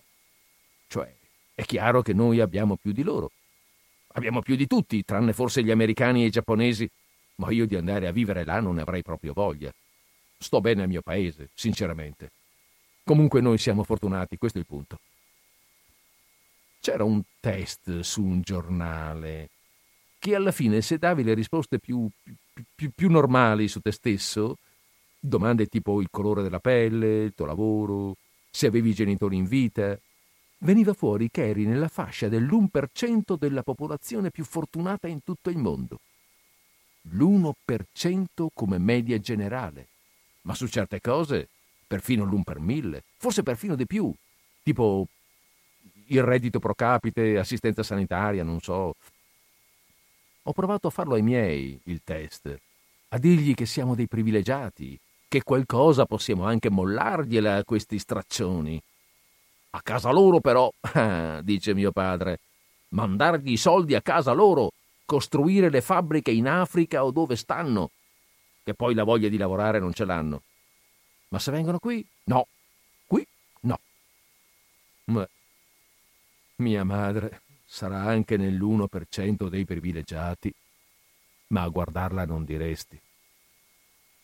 [0.85, 1.11] Cioè,
[1.55, 3.31] è chiaro che noi abbiamo più di loro.
[4.13, 6.89] Abbiamo più di tutti, tranne forse gli americani e i giapponesi,
[7.35, 9.71] ma io di andare a vivere là non ne avrei proprio voglia.
[10.37, 12.31] Sto bene al mio paese, sinceramente.
[13.03, 14.99] Comunque noi siamo fortunati, questo è il punto.
[16.79, 19.49] C'era un test su un giornale
[20.17, 22.07] che alla fine se davi le risposte più,
[22.75, 24.57] più, più, normali su te stesso,
[25.19, 28.15] domande tipo il colore della pelle, il tuo lavoro,
[28.49, 29.97] se avevi i genitori in vita,
[30.63, 35.99] veniva fuori che eri nella fascia dell'1% della popolazione più fortunata in tutto il mondo.
[37.11, 39.87] L'1% come media generale.
[40.41, 41.49] Ma su certe cose
[41.87, 44.13] perfino l'un per mille, forse perfino di più,
[44.63, 45.07] tipo
[46.07, 48.95] il reddito pro capite, assistenza sanitaria, non so.
[50.43, 52.59] Ho provato a farlo ai miei, il test,
[53.09, 58.81] a dirgli che siamo dei privilegiati, che qualcosa possiamo anche mollargliela a questi straccioni.
[59.71, 60.71] A casa loro però,
[61.43, 62.39] dice mio padre,
[62.89, 64.71] mandargli i soldi a casa loro,
[65.05, 67.91] costruire le fabbriche in Africa o dove stanno,
[68.63, 70.41] che poi la voglia di lavorare non ce l'hanno.
[71.29, 72.47] Ma se vengono qui, no.
[73.07, 73.25] Qui,
[73.61, 73.79] no.
[75.05, 75.27] Ma
[76.57, 80.53] mia madre sarà anche nell'1% dei privilegiati,
[81.47, 82.99] ma a guardarla non diresti.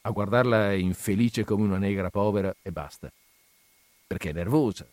[0.02, 3.11] A guardarla è infelice come una negra povera e basta.
[4.06, 4.88] Perché è nervosa,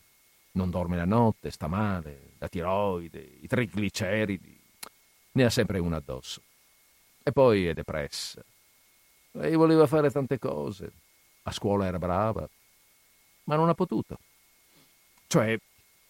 [0.55, 4.59] non dorme la notte, sta male, la tiroide, i trigliceridi,
[5.33, 6.41] ne ha sempre una addosso.
[7.23, 8.43] E poi è depressa.
[9.31, 10.91] Lei voleva fare tante cose,
[11.43, 12.47] a scuola era brava,
[13.45, 14.17] ma non ha potuto.
[15.27, 15.57] Cioè,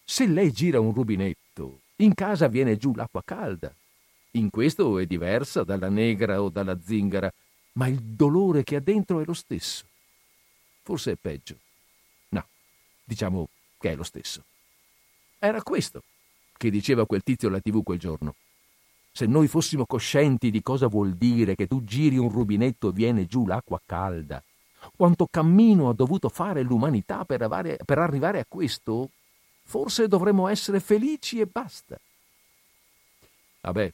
[0.04, 3.74] se lei gira un rubinetto, in casa viene giù l'acqua calda.
[4.32, 7.32] In questo è diversa dalla negra o dalla zingara,
[7.72, 9.84] ma il dolore che ha dentro è lo stesso.
[10.82, 11.56] forse è peggio.
[12.28, 12.46] No,
[13.02, 13.48] diciamo
[13.78, 14.42] che è lo stesso.
[15.38, 16.02] Era questo
[16.56, 18.34] che diceva quel tizio alla tv quel giorno.
[19.12, 23.26] Se noi fossimo coscienti di cosa vuol dire che tu giri un rubinetto e viene
[23.26, 24.42] giù l'acqua calda,
[24.94, 29.10] quanto cammino ha dovuto fare l'umanità per, avare, per arrivare a questo,
[29.62, 31.98] forse dovremmo essere felici e basta.
[33.62, 33.92] Vabbè,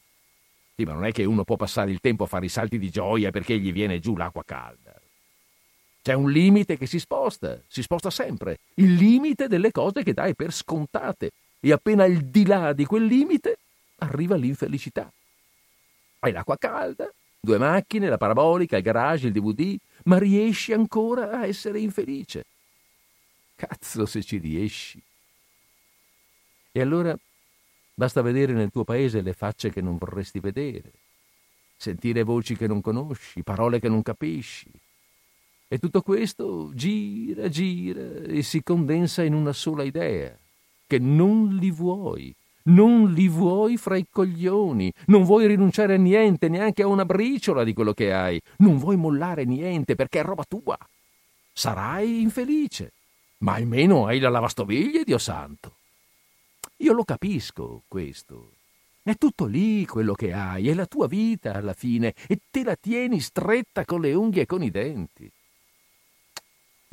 [0.75, 2.91] sì, ma non è che uno può passare il tempo a fare i salti di
[2.91, 5.02] gioia perché gli viene giù l'acqua calda.
[6.03, 10.35] C'è un limite che si sposta, si sposta sempre, il limite delle cose che dai
[10.35, 11.31] per scontate
[11.61, 13.59] e appena al di là di quel limite
[13.99, 15.09] arriva l'infelicità.
[16.19, 17.09] Hai l'acqua calda,
[17.39, 22.47] due macchine, la parabolica, il garage, il DVD, ma riesci ancora a essere infelice.
[23.55, 25.01] Cazzo se ci riesci.
[26.73, 27.17] E allora
[27.95, 30.91] basta vedere nel tuo paese le facce che non vorresti vedere,
[31.77, 34.69] sentire voci che non conosci, parole che non capisci.
[35.73, 40.37] E tutto questo gira, gira e si condensa in una sola idea,
[40.87, 46.51] che non li vuoi, non li vuoi fra i coglioni, non vuoi rinunciare a niente,
[46.51, 50.45] neanche a una briciola di quello che hai, non vuoi mollare niente perché è roba
[50.47, 50.77] tua.
[51.55, 52.93] Sarai infelice,
[53.39, 55.77] ma almeno hai la lavastoviglie, Dio santo.
[56.81, 58.57] Io lo capisco questo.
[59.03, 62.77] È tutto lì quello che hai, è la tua vita alla fine e te la
[62.79, 65.33] tieni stretta con le unghie e con i denti.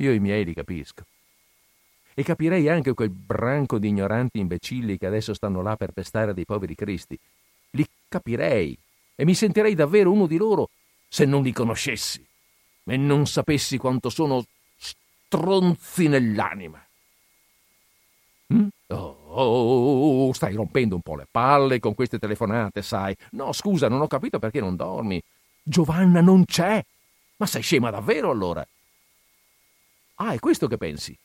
[0.00, 1.04] Io i miei li capisco.
[2.14, 6.44] E capirei anche quel branco di ignoranti imbecilli che adesso stanno là per pestare dei
[6.44, 7.18] poveri cristi.
[7.70, 8.76] Li capirei
[9.14, 10.70] e mi sentirei davvero uno di loro
[11.08, 12.24] se non li conoscessi
[12.84, 14.44] e non sapessi quanto sono
[14.76, 16.84] stronzi nell'anima.
[18.88, 23.14] Oh, oh, oh, stai rompendo un po' le palle con queste telefonate, sai.
[23.32, 25.22] No, scusa, non ho capito perché non dormi.
[25.62, 26.82] Giovanna non c'è.
[27.36, 28.66] Ma sei scema davvero allora?
[30.22, 31.16] Ah, è questo che pensi?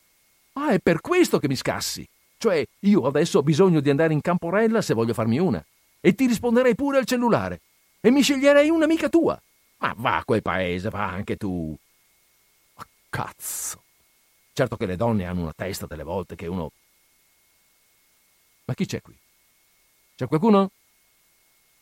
[0.54, 2.06] Ah, è per questo che mi scassi.
[2.38, 5.62] Cioè, io adesso ho bisogno di andare in camporella se voglio farmi una.
[6.00, 7.60] E ti risponderei pure al cellulare.
[8.00, 9.40] E mi sceglierei un'amica tua.
[9.78, 11.76] Ma va a quel paese, va anche tu.
[12.74, 13.82] Ma cazzo.
[14.54, 16.72] Certo che le donne hanno una testa delle volte che uno...
[18.64, 19.14] Ma chi c'è qui?
[20.16, 20.70] C'è qualcuno?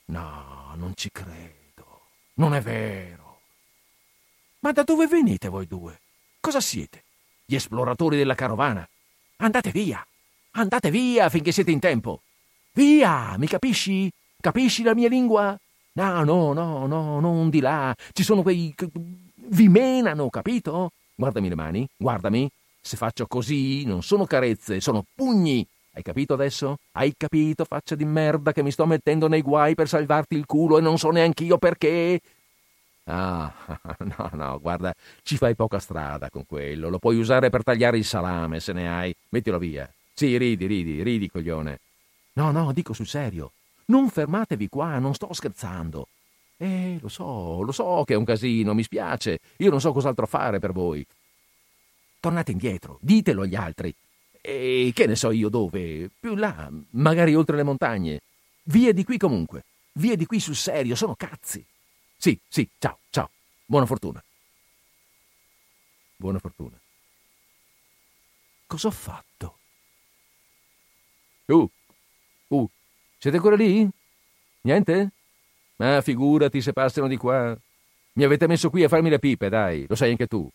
[0.07, 2.07] No, non ci credo.
[2.35, 3.41] Non è vero.
[4.61, 6.01] Ma da dove venite voi due?
[6.41, 7.04] Cosa siete?
[7.47, 8.89] Gli esploratori della carovana.
[9.37, 10.05] Andate via.
[10.53, 12.23] Andate via finché siete in tempo.
[12.73, 14.11] Via, mi capisci?
[14.41, 15.57] Capisci la mia lingua?
[15.93, 17.95] No, no, no, no, non di là.
[18.13, 18.75] Ci sono quei...
[19.49, 20.93] vi menano, capito?
[21.15, 22.49] Guardami le mani, guardami.
[22.81, 25.67] Se faccio così, non sono carezze, sono pugni.
[25.93, 26.79] Hai capito adesso?
[26.93, 30.79] Hai capito, faccia di merda, che mi sto mettendo nei guai per salvarti il culo
[30.79, 32.21] e non so neanche io perché?
[33.05, 33.53] Ah,
[34.17, 36.89] no, no, guarda, ci fai poca strada con quello.
[36.89, 39.15] Lo puoi usare per tagliare il salame, se ne hai.
[39.31, 39.91] Mettilo via.
[40.13, 41.81] Sì, ridi, ridi, ridi, coglione.
[42.35, 43.53] No, no, dico sul serio.
[43.87, 46.09] Non fermatevi qua, non sto scherzando.
[46.57, 49.39] Eh, lo so, lo so che è un casino, mi spiace.
[49.59, 51.05] Io non so cos'altro fare per voi.
[52.21, 53.95] Tornate indietro, ditelo agli altri.
[54.41, 56.11] E che ne so io dove?
[56.19, 58.21] Più là, magari oltre le montagne.
[58.65, 59.65] Via di qui comunque.
[59.95, 61.65] Via di qui sul serio, sono cazzi.
[62.25, 63.29] Sì, sì, ciao, ciao.
[63.67, 64.25] Buona fortuna.
[66.17, 66.81] Buona fortuna.
[68.67, 69.59] Cosa ho fatto?
[71.45, 71.69] Uh,
[72.49, 72.71] uh,
[73.19, 73.87] siete ancora lì?
[74.63, 75.11] Niente?
[75.77, 77.55] Ma figurati se passano di qua.
[78.15, 80.49] Mi avete messo qui a farmi le pipe, dai, lo sai anche tu.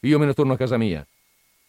[0.00, 1.06] Io me ne torno a casa mia.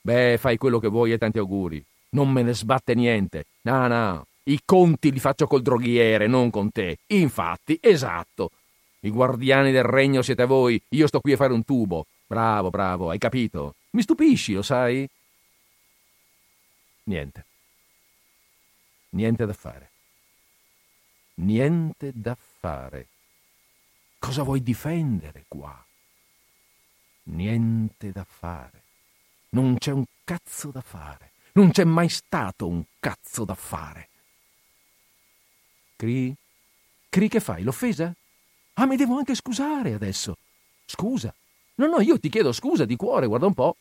[0.02, 1.82] Beh, fai quello che vuoi e tanti auguri.
[2.10, 3.46] Non me ne sbatte niente.
[3.62, 6.98] No, no, i conti li faccio col droghiere, non con te.
[7.08, 8.52] Infatti, esatto.
[9.02, 12.06] I guardiani del regno siete voi, io sto qui a fare un tubo.
[12.28, 13.76] Bravo, bravo, hai capito?
[13.92, 15.08] Mi stupisci, lo sai?
[17.04, 17.46] Niente.
[19.12, 19.90] Niente da fare.
[21.36, 23.08] Niente da fare.
[24.20, 25.84] Cosa vuoi difendere qua?
[27.24, 28.84] Niente da fare.
[29.52, 31.32] Non c'è un cazzo da fare.
[31.54, 34.10] Non c'è mai stato un cazzo da fare.
[35.96, 36.36] Cri?
[37.10, 37.64] Cri che fai?
[37.64, 38.14] L'offesa?
[38.82, 40.38] Ah, mi devo anche scusare adesso.
[40.86, 41.36] Scusa.
[41.76, 43.76] No, no, io ti chiedo scusa di cuore, guarda un po'.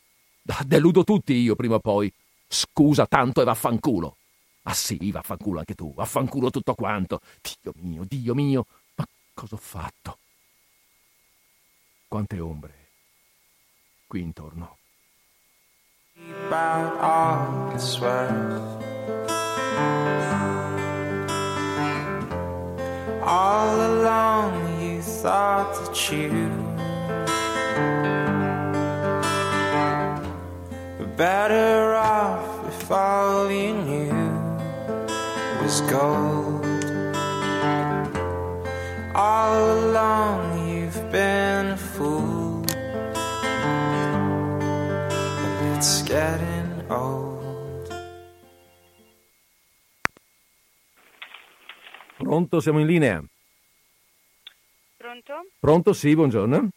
[0.47, 2.11] Ah, deludo tutti io prima o poi.
[2.45, 4.17] Scusa tanto e vaffanculo.
[4.63, 7.21] Ah sì, vaffanculo anche tu, vaffanculo tutto quanto.
[7.41, 8.65] Dio mio, Dio mio,
[8.95, 10.17] ma cosa ho fatto?
[12.09, 12.73] Quante ombre
[14.05, 14.75] qui intorno.
[23.31, 24.58] All along
[25.21, 26.29] thought that you
[31.17, 34.13] better off if all you knew
[35.61, 36.65] was gold.
[39.13, 42.63] All along you've been a fool,
[45.43, 47.91] and it's getting old.
[52.17, 53.21] Pronto, siamo in linea.
[55.29, 55.49] Pronto?
[55.59, 56.69] Pronto, sì, buongiorno.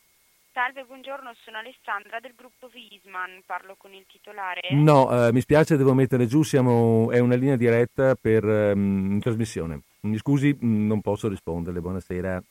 [0.52, 4.60] Salve, buongiorno, sono Alessandra del gruppo Wiesman, parlo con il titolare.
[4.72, 9.80] No, eh, mi spiace, devo mettere giù, siamo, è una linea diretta per in trasmissione.
[10.00, 12.42] Mi scusi, mh, non posso risponderle, buonasera.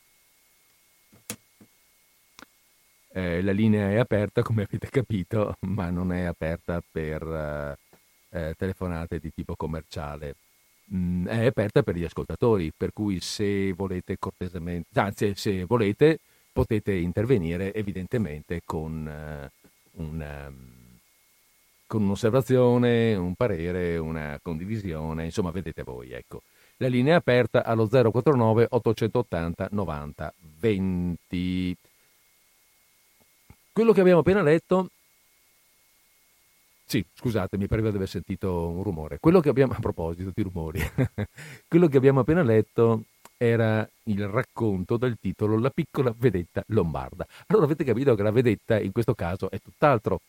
[3.14, 7.78] Eh, la linea è aperta, come avete capito, ma non è aperta per eh,
[8.30, 10.34] eh, telefonate di tipo commerciale.
[10.94, 16.18] Mm, è aperta per gli ascoltatori, per cui se volete cortesemente, anzi se volete
[16.52, 19.50] potete intervenire evidentemente con, eh,
[19.92, 20.98] un, ehm,
[21.86, 26.42] con un'osservazione, un parere, una condivisione, insomma vedete voi, ecco.
[26.78, 31.76] La linea è aperta allo 049 880 90 20.
[33.72, 34.90] Quello che abbiamo appena letto
[36.92, 39.16] sì, scusate, mi pareva di aver sentito un rumore.
[39.18, 40.78] Quello che abbiamo, a proposito di rumori,
[41.66, 43.04] quello che abbiamo appena letto
[43.38, 47.26] era il racconto dal titolo La piccola vedetta lombarda.
[47.46, 50.20] Allora avete capito che la vedetta in questo caso è tutt'altro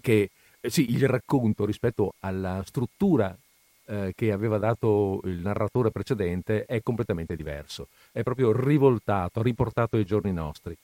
[0.00, 0.30] che
[0.60, 3.36] eh, sì, il racconto rispetto alla struttura
[3.84, 10.06] eh, che aveva dato il narratore precedente è completamente diverso, è proprio rivoltato, riportato ai
[10.06, 10.74] giorni nostri.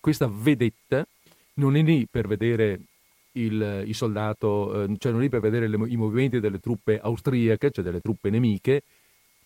[0.00, 1.06] Questa vedetta
[1.56, 2.80] non è lì per vedere
[3.32, 7.84] il, il soldato, eh, non lì per vedere le, i movimenti delle truppe austriache, cioè
[7.84, 8.82] delle truppe nemiche,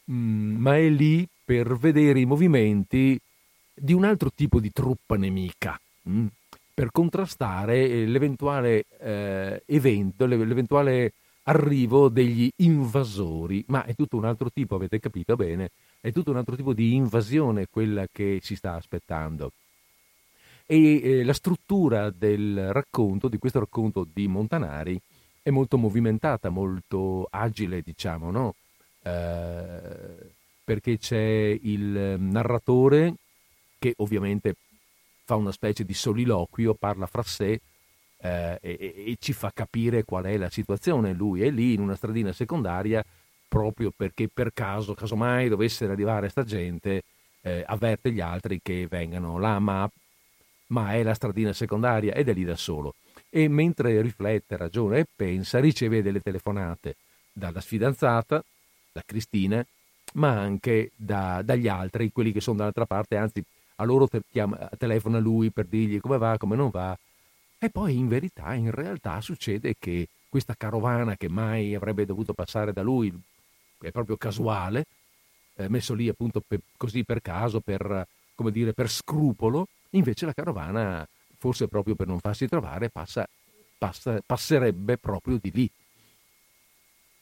[0.05, 3.19] mh, ma è lì per vedere i movimenti
[3.75, 6.27] di un altro tipo di truppa nemica, mh,
[6.75, 11.13] per contrastare l'eventuale eh, evento, l'eventuale
[11.45, 16.37] arrivo degli invasori, ma è tutto un altro tipo, avete capito bene, è tutto un
[16.37, 19.53] altro tipo di invasione quella che si sta aspettando
[20.67, 25.01] e eh, la struttura del racconto, di questo racconto di Montanari,
[25.43, 28.55] è molto movimentata, molto agile, diciamo, no?
[29.03, 30.35] Eh,
[30.65, 33.15] perché c'è il narratore
[33.79, 34.57] che ovviamente
[35.25, 37.61] fa una specie di soliloquio, parla fra sé
[38.19, 41.13] eh, e, e, ci fa capire qual è la situazione.
[41.13, 43.05] Lui è lì in una stradina secondaria
[43.49, 47.03] proprio perché per caso, casomai dovesse arrivare sta gente,
[47.43, 49.89] eh, avverte gli altri che vengano là, ma
[50.69, 52.95] ma è la stradina secondaria ed è lì da solo.
[53.31, 56.97] E mentre riflette, ragiona e pensa, riceve delle telefonate
[57.33, 58.43] dalla sfidanzata,
[58.93, 59.65] da Cristina,
[60.15, 63.45] ma anche da, dagli altri, quelli che sono dall'altra parte, anzi
[63.77, 66.97] a loro te, chiama, telefona lui per dirgli come va, come non va.
[67.59, 72.73] E poi in verità, in realtà succede che questa carovana che mai avrebbe dovuto passare
[72.73, 73.13] da lui,
[73.81, 74.87] è proprio casuale,
[75.57, 80.35] eh, messo lì appunto per, così per caso, per, come dire, per scrupolo, Invece la
[80.35, 81.09] carovana,
[81.39, 83.27] forse proprio per non farsi trovare, passa,
[83.79, 85.71] passa, passerebbe proprio di lì.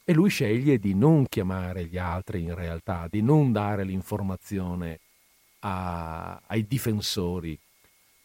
[0.03, 4.99] E lui sceglie di non chiamare gli altri in realtà, di non dare l'informazione
[5.59, 7.57] a, ai difensori,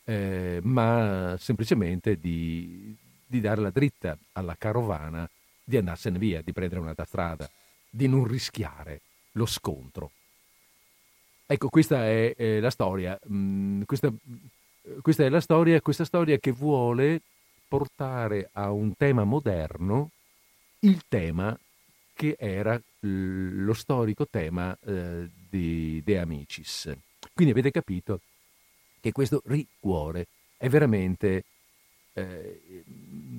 [0.04, 2.94] eh, ma semplicemente di,
[3.24, 5.28] di dare la dritta alla carovana
[5.64, 7.48] di andarsene via, di prendere un'altra strada,
[7.88, 9.00] di non rischiare
[9.32, 10.10] lo scontro.
[11.52, 13.18] Ecco, questa è, è la storia.
[13.28, 14.12] Mm, questa,
[15.02, 17.22] questa, è la storia, questa storia che vuole
[17.66, 20.10] portare a un tema moderno
[20.80, 21.58] il tema
[22.14, 26.96] che era lo storico tema eh, di De Amicis.
[27.34, 28.20] Quindi avete capito
[29.00, 31.42] che questo ricuore è veramente,
[32.12, 32.60] eh,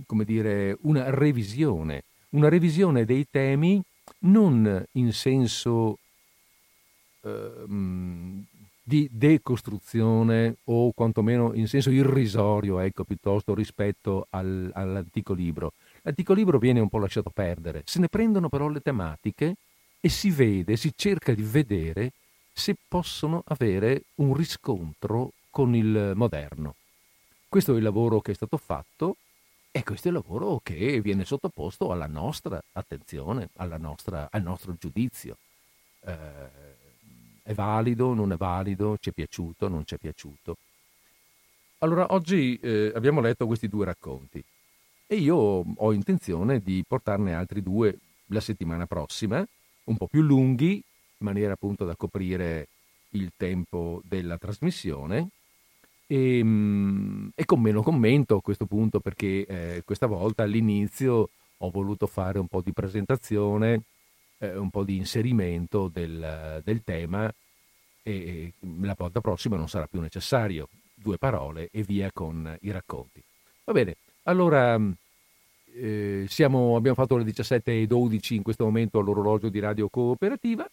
[0.05, 3.81] come dire, una revisione, una revisione dei temi
[4.23, 5.99] non in senso
[7.23, 8.45] Ehm,
[8.84, 15.73] di decostruzione o quantomeno in senso irrisorio, ecco, piuttosto rispetto al, all'antico libro.
[16.02, 19.56] L'antico libro viene un po' lasciato perdere, se ne prendono però le tematiche
[19.99, 22.11] e si vede, si cerca di vedere
[22.52, 26.76] se possono avere un riscontro con il moderno.
[27.48, 29.18] Questo è il lavoro che è stato fatto
[29.72, 34.76] e questo è il lavoro che viene sottoposto alla nostra attenzione, alla nostra, al nostro
[34.77, 35.38] giudizio.
[36.03, 36.80] Eh,
[37.43, 40.57] è valido, non è valido, ci è piaciuto, non ci è piaciuto.
[41.80, 44.43] Allora, oggi eh, abbiamo letto questi due racconti
[45.07, 47.97] e io ho intenzione di portarne altri due
[48.27, 49.45] la settimana prossima,
[49.85, 52.68] un po' più lunghi, in maniera appunto da coprire
[53.11, 55.30] il tempo della trasmissione
[56.07, 61.69] e, mm, e con meno commento a questo punto perché eh, questa volta all'inizio ho
[61.69, 63.84] voluto fare un po' di presentazione,
[64.41, 67.31] eh, un po' di inserimento del, del tema
[68.03, 70.68] e la volta prossima non sarà più necessario.
[70.93, 73.23] Due parole e via con i racconti.
[73.63, 74.80] Va bene, allora
[75.73, 80.69] eh, siamo, abbiamo fatto le 17.12 in questo momento all'orologio di Radio Cooperativa.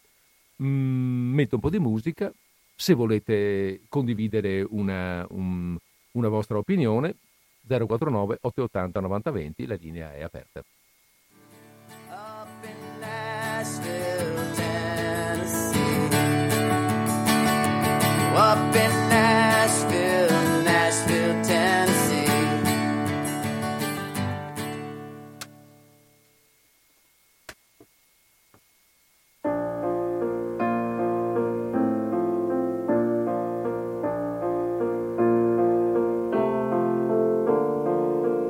[0.63, 2.33] Mm, metto un po' di musica.
[2.75, 5.77] Se volete condividere una, un,
[6.13, 7.17] una vostra opinione,
[7.67, 10.63] 049 880 9020, la linea è aperta.
[18.39, 22.25] Up in Nashville, Nashville, Tennessee.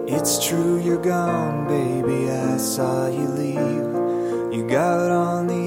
[0.06, 2.31] It's true you're gone, baby.
[2.31, 4.52] I saw you leave.
[4.52, 5.58] You got on the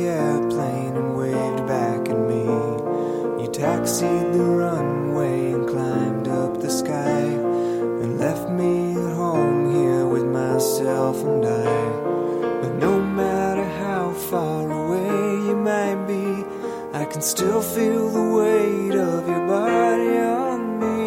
[17.21, 21.05] can still feel the weight of your body on me.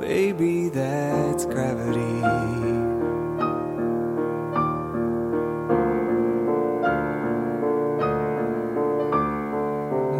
[0.00, 2.20] Baby, that's gravity.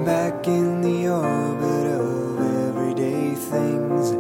[0.05, 4.11] Back in the orbit of everyday things,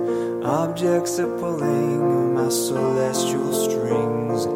[0.45, 4.47] objects are pulling my celestial strings,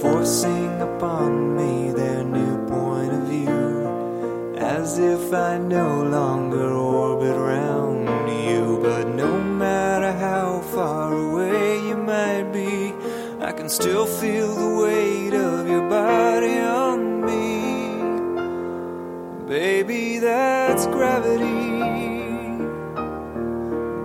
[0.00, 1.43] forcing upon
[5.34, 8.06] I no longer orbit round
[8.46, 8.78] you.
[8.82, 12.92] But no matter how far away you might be,
[13.40, 17.54] I can still feel the weight of your body on me.
[19.48, 21.74] Baby, that's gravity.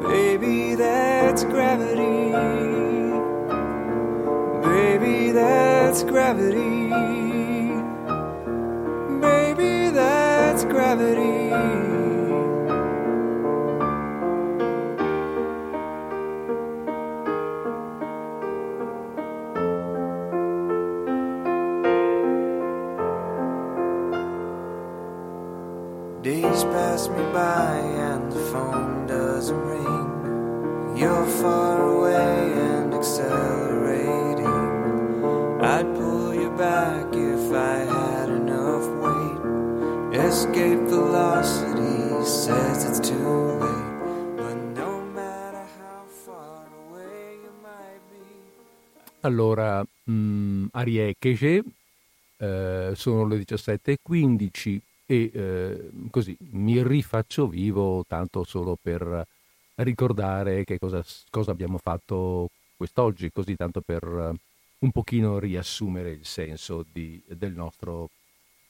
[0.07, 2.31] Baby, that's gravity.
[4.67, 7.28] Baby, that's gravity.
[49.29, 51.63] Allora, mh, Ariechege,
[52.37, 59.27] eh, sono le 17.15 e eh, così mi rifaccio vivo tanto solo per
[59.75, 64.39] ricordare che cosa, cosa abbiamo fatto quest'oggi, così tanto per eh,
[64.79, 68.09] un pochino riassumere il senso di, del nostro,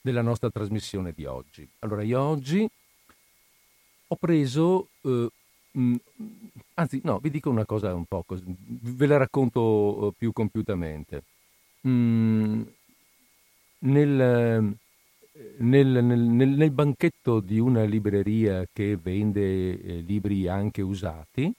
[0.02, 1.66] della nostra trasmissione di oggi.
[1.78, 2.68] Allora, io oggi
[4.08, 5.28] ho preso, eh,
[5.72, 5.94] mh,
[6.74, 11.22] anzi no, vi dico una cosa un po' così, ve la racconto eh, più compiutamente.
[11.86, 12.62] Mm,
[13.80, 14.76] nel,
[15.58, 21.52] nel, nel, nel, banchetto di una libreria che vende eh, libri anche usati,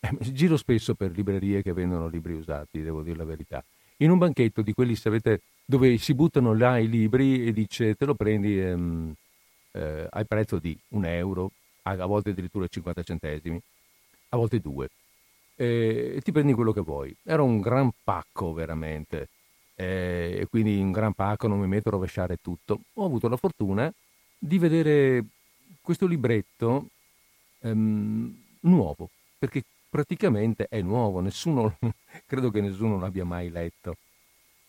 [0.00, 3.64] eh, giro spesso per librerie che vendono libri usati, devo dire la verità.
[3.98, 8.04] In un banchetto di quelli, sapete, dove si buttano là i libri e dice te
[8.06, 9.14] lo prendi ehm,
[9.72, 11.52] eh, al prezzo di un euro,
[11.98, 13.60] a volte addirittura 50 centesimi,
[14.30, 14.88] a volte due.
[15.56, 17.14] E ti prendi quello che vuoi.
[17.22, 19.28] Era un gran pacco veramente
[19.80, 22.80] e quindi in gran pacco non mi metto a rovesciare tutto.
[22.94, 23.92] Ho avuto la fortuna
[24.38, 25.24] di vedere
[25.80, 26.88] questo libretto
[27.60, 29.08] ehm, nuovo,
[29.38, 31.78] perché praticamente è nuovo, nessuno,
[32.26, 33.96] credo che nessuno l'abbia mai letto.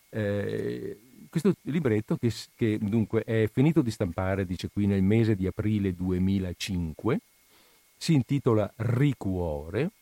[0.08, 0.98] Eh,
[1.32, 5.94] questo libretto che, che, dunque è finito di stampare, dice qui, nel mese di aprile
[5.94, 7.20] 2005,
[7.96, 9.92] si intitola Ricuore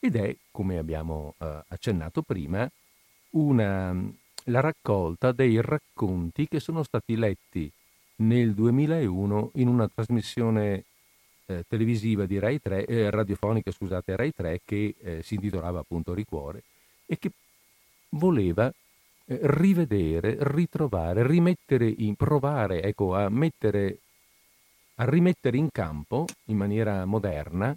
[0.00, 2.68] ed è, come abbiamo eh, accennato prima,
[3.30, 3.94] una,
[4.46, 7.70] la raccolta dei racconti che sono stati letti
[8.16, 10.86] nel 2001 in una trasmissione
[11.46, 16.14] eh, televisiva di Rai 3, eh, radiofonica scusate, Rai 3 che eh, si intitolava appunto
[16.14, 16.64] Ricuore
[17.06, 17.30] e che
[18.08, 18.72] voleva
[19.38, 24.00] rivedere, ritrovare, rimettere in, provare ecco, a, mettere,
[24.96, 27.76] a rimettere in campo in maniera moderna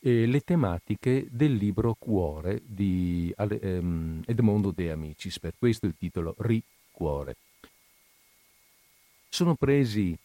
[0.00, 6.34] eh, le tematiche del libro Cuore di ehm, Edmondo De Amicis, per questo il titolo
[6.38, 7.36] Ricuore.
[9.28, 10.18] Sono presi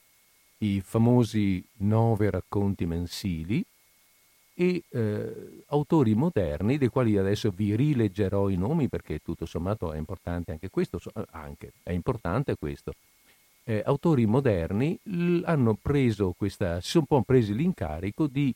[0.60, 3.64] i famosi nove racconti mensili
[4.60, 9.98] e eh, autori moderni, dei quali adesso vi rileggerò i nomi perché tutto sommato è
[10.00, 12.96] importante anche questo, anche, è importante questo.
[13.64, 18.52] Eh, autori moderni l- hanno preso questa, si sono un po' presi l'incarico di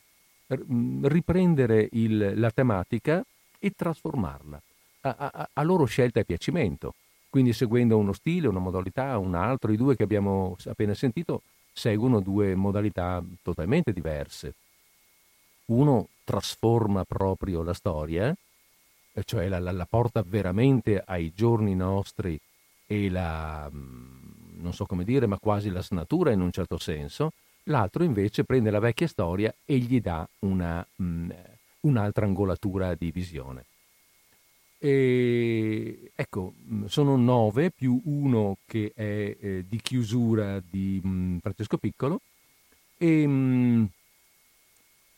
[0.47, 0.63] r-
[1.03, 3.23] riprendere il, la tematica
[3.59, 4.61] e trasformarla
[5.01, 6.95] a, a, a loro scelta e piacimento.
[7.29, 12.21] Quindi seguendo uno stile, una modalità, un altro, i due che abbiamo appena sentito seguono
[12.21, 14.55] due modalità totalmente diverse
[15.71, 18.35] uno trasforma proprio la storia,
[19.25, 22.39] cioè la, la, la porta veramente ai giorni nostri
[22.87, 27.31] e la, mm, non so come dire, ma quasi la snatura in un certo senso,
[27.63, 31.29] l'altro invece prende la vecchia storia e gli dà una, mh, mm,
[31.81, 33.65] un'altra angolatura di visione.
[34.77, 41.77] E, ecco, mm, sono nove più uno che è eh, di chiusura di mh, Francesco
[41.77, 42.21] Piccolo
[42.97, 43.89] e, mh,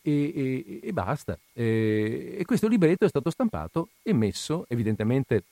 [0.03, 1.37] e, e, e basta.
[1.53, 5.43] E, e, questo libretto è stato stampato e messo, evidentemente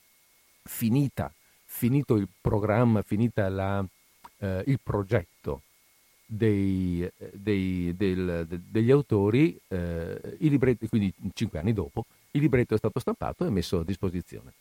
[0.62, 1.32] finita,
[1.64, 3.84] finito il programma, finita la,
[4.38, 5.62] eh, il progetto
[6.26, 12.74] dei, dei, del, de, degli autori, eh, il libretto, quindi cinque anni dopo, il libretto
[12.74, 14.52] è stato stampato e messo a disposizione.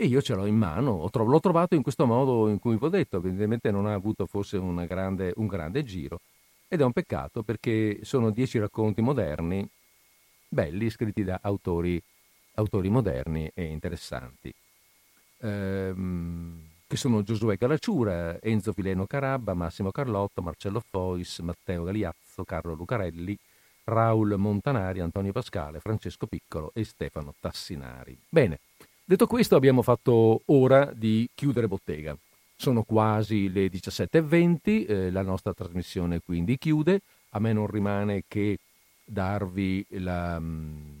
[0.00, 2.88] E io ce l'ho in mano, l'ho trovato in questo modo in cui vi ho
[2.88, 6.20] detto, evidentemente non ha avuto forse grande, un grande giro,
[6.68, 9.66] ed è un peccato perché sono dieci racconti moderni,
[10.48, 12.00] belli, scritti da autori,
[12.54, 14.52] autori moderni e interessanti,
[15.40, 22.74] ehm, che sono Giosuè Calacciura, Enzo Fileno Carabba, Massimo Carlotto, Marcello Fois, Matteo Galiazzo, Carlo
[22.74, 23.36] Lucarelli,
[23.84, 28.18] Raul Montanari, Antonio Pascale, Francesco Piccolo e Stefano Tassinari.
[28.28, 28.60] Bene,
[29.04, 32.16] detto questo abbiamo fatto ora di chiudere bottega.
[32.60, 37.02] Sono quasi le 17.20, eh, la nostra trasmissione quindi chiude.
[37.30, 38.58] A me non rimane che
[39.04, 40.98] darvi la, mm,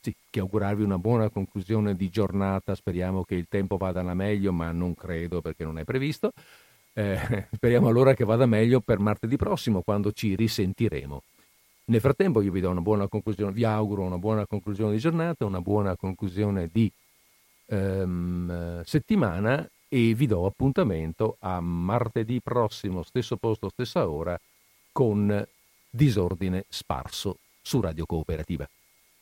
[0.00, 2.76] sì, che augurarvi una buona conclusione di giornata.
[2.76, 6.30] Speriamo che il tempo vada alla meglio, ma non credo perché non è previsto.
[6.92, 7.18] Eh,
[7.54, 11.22] speriamo allora che vada meglio per martedì prossimo, quando ci risentiremo.
[11.86, 16.88] Nel frattempo io vi vi auguro una buona conclusione di giornata, una buona conclusione di
[17.66, 24.38] ehm, settimana e vi do appuntamento a martedì prossimo, stesso posto, stessa ora,
[24.92, 25.44] con
[25.90, 28.68] Disordine Sparso su Radio Cooperativa.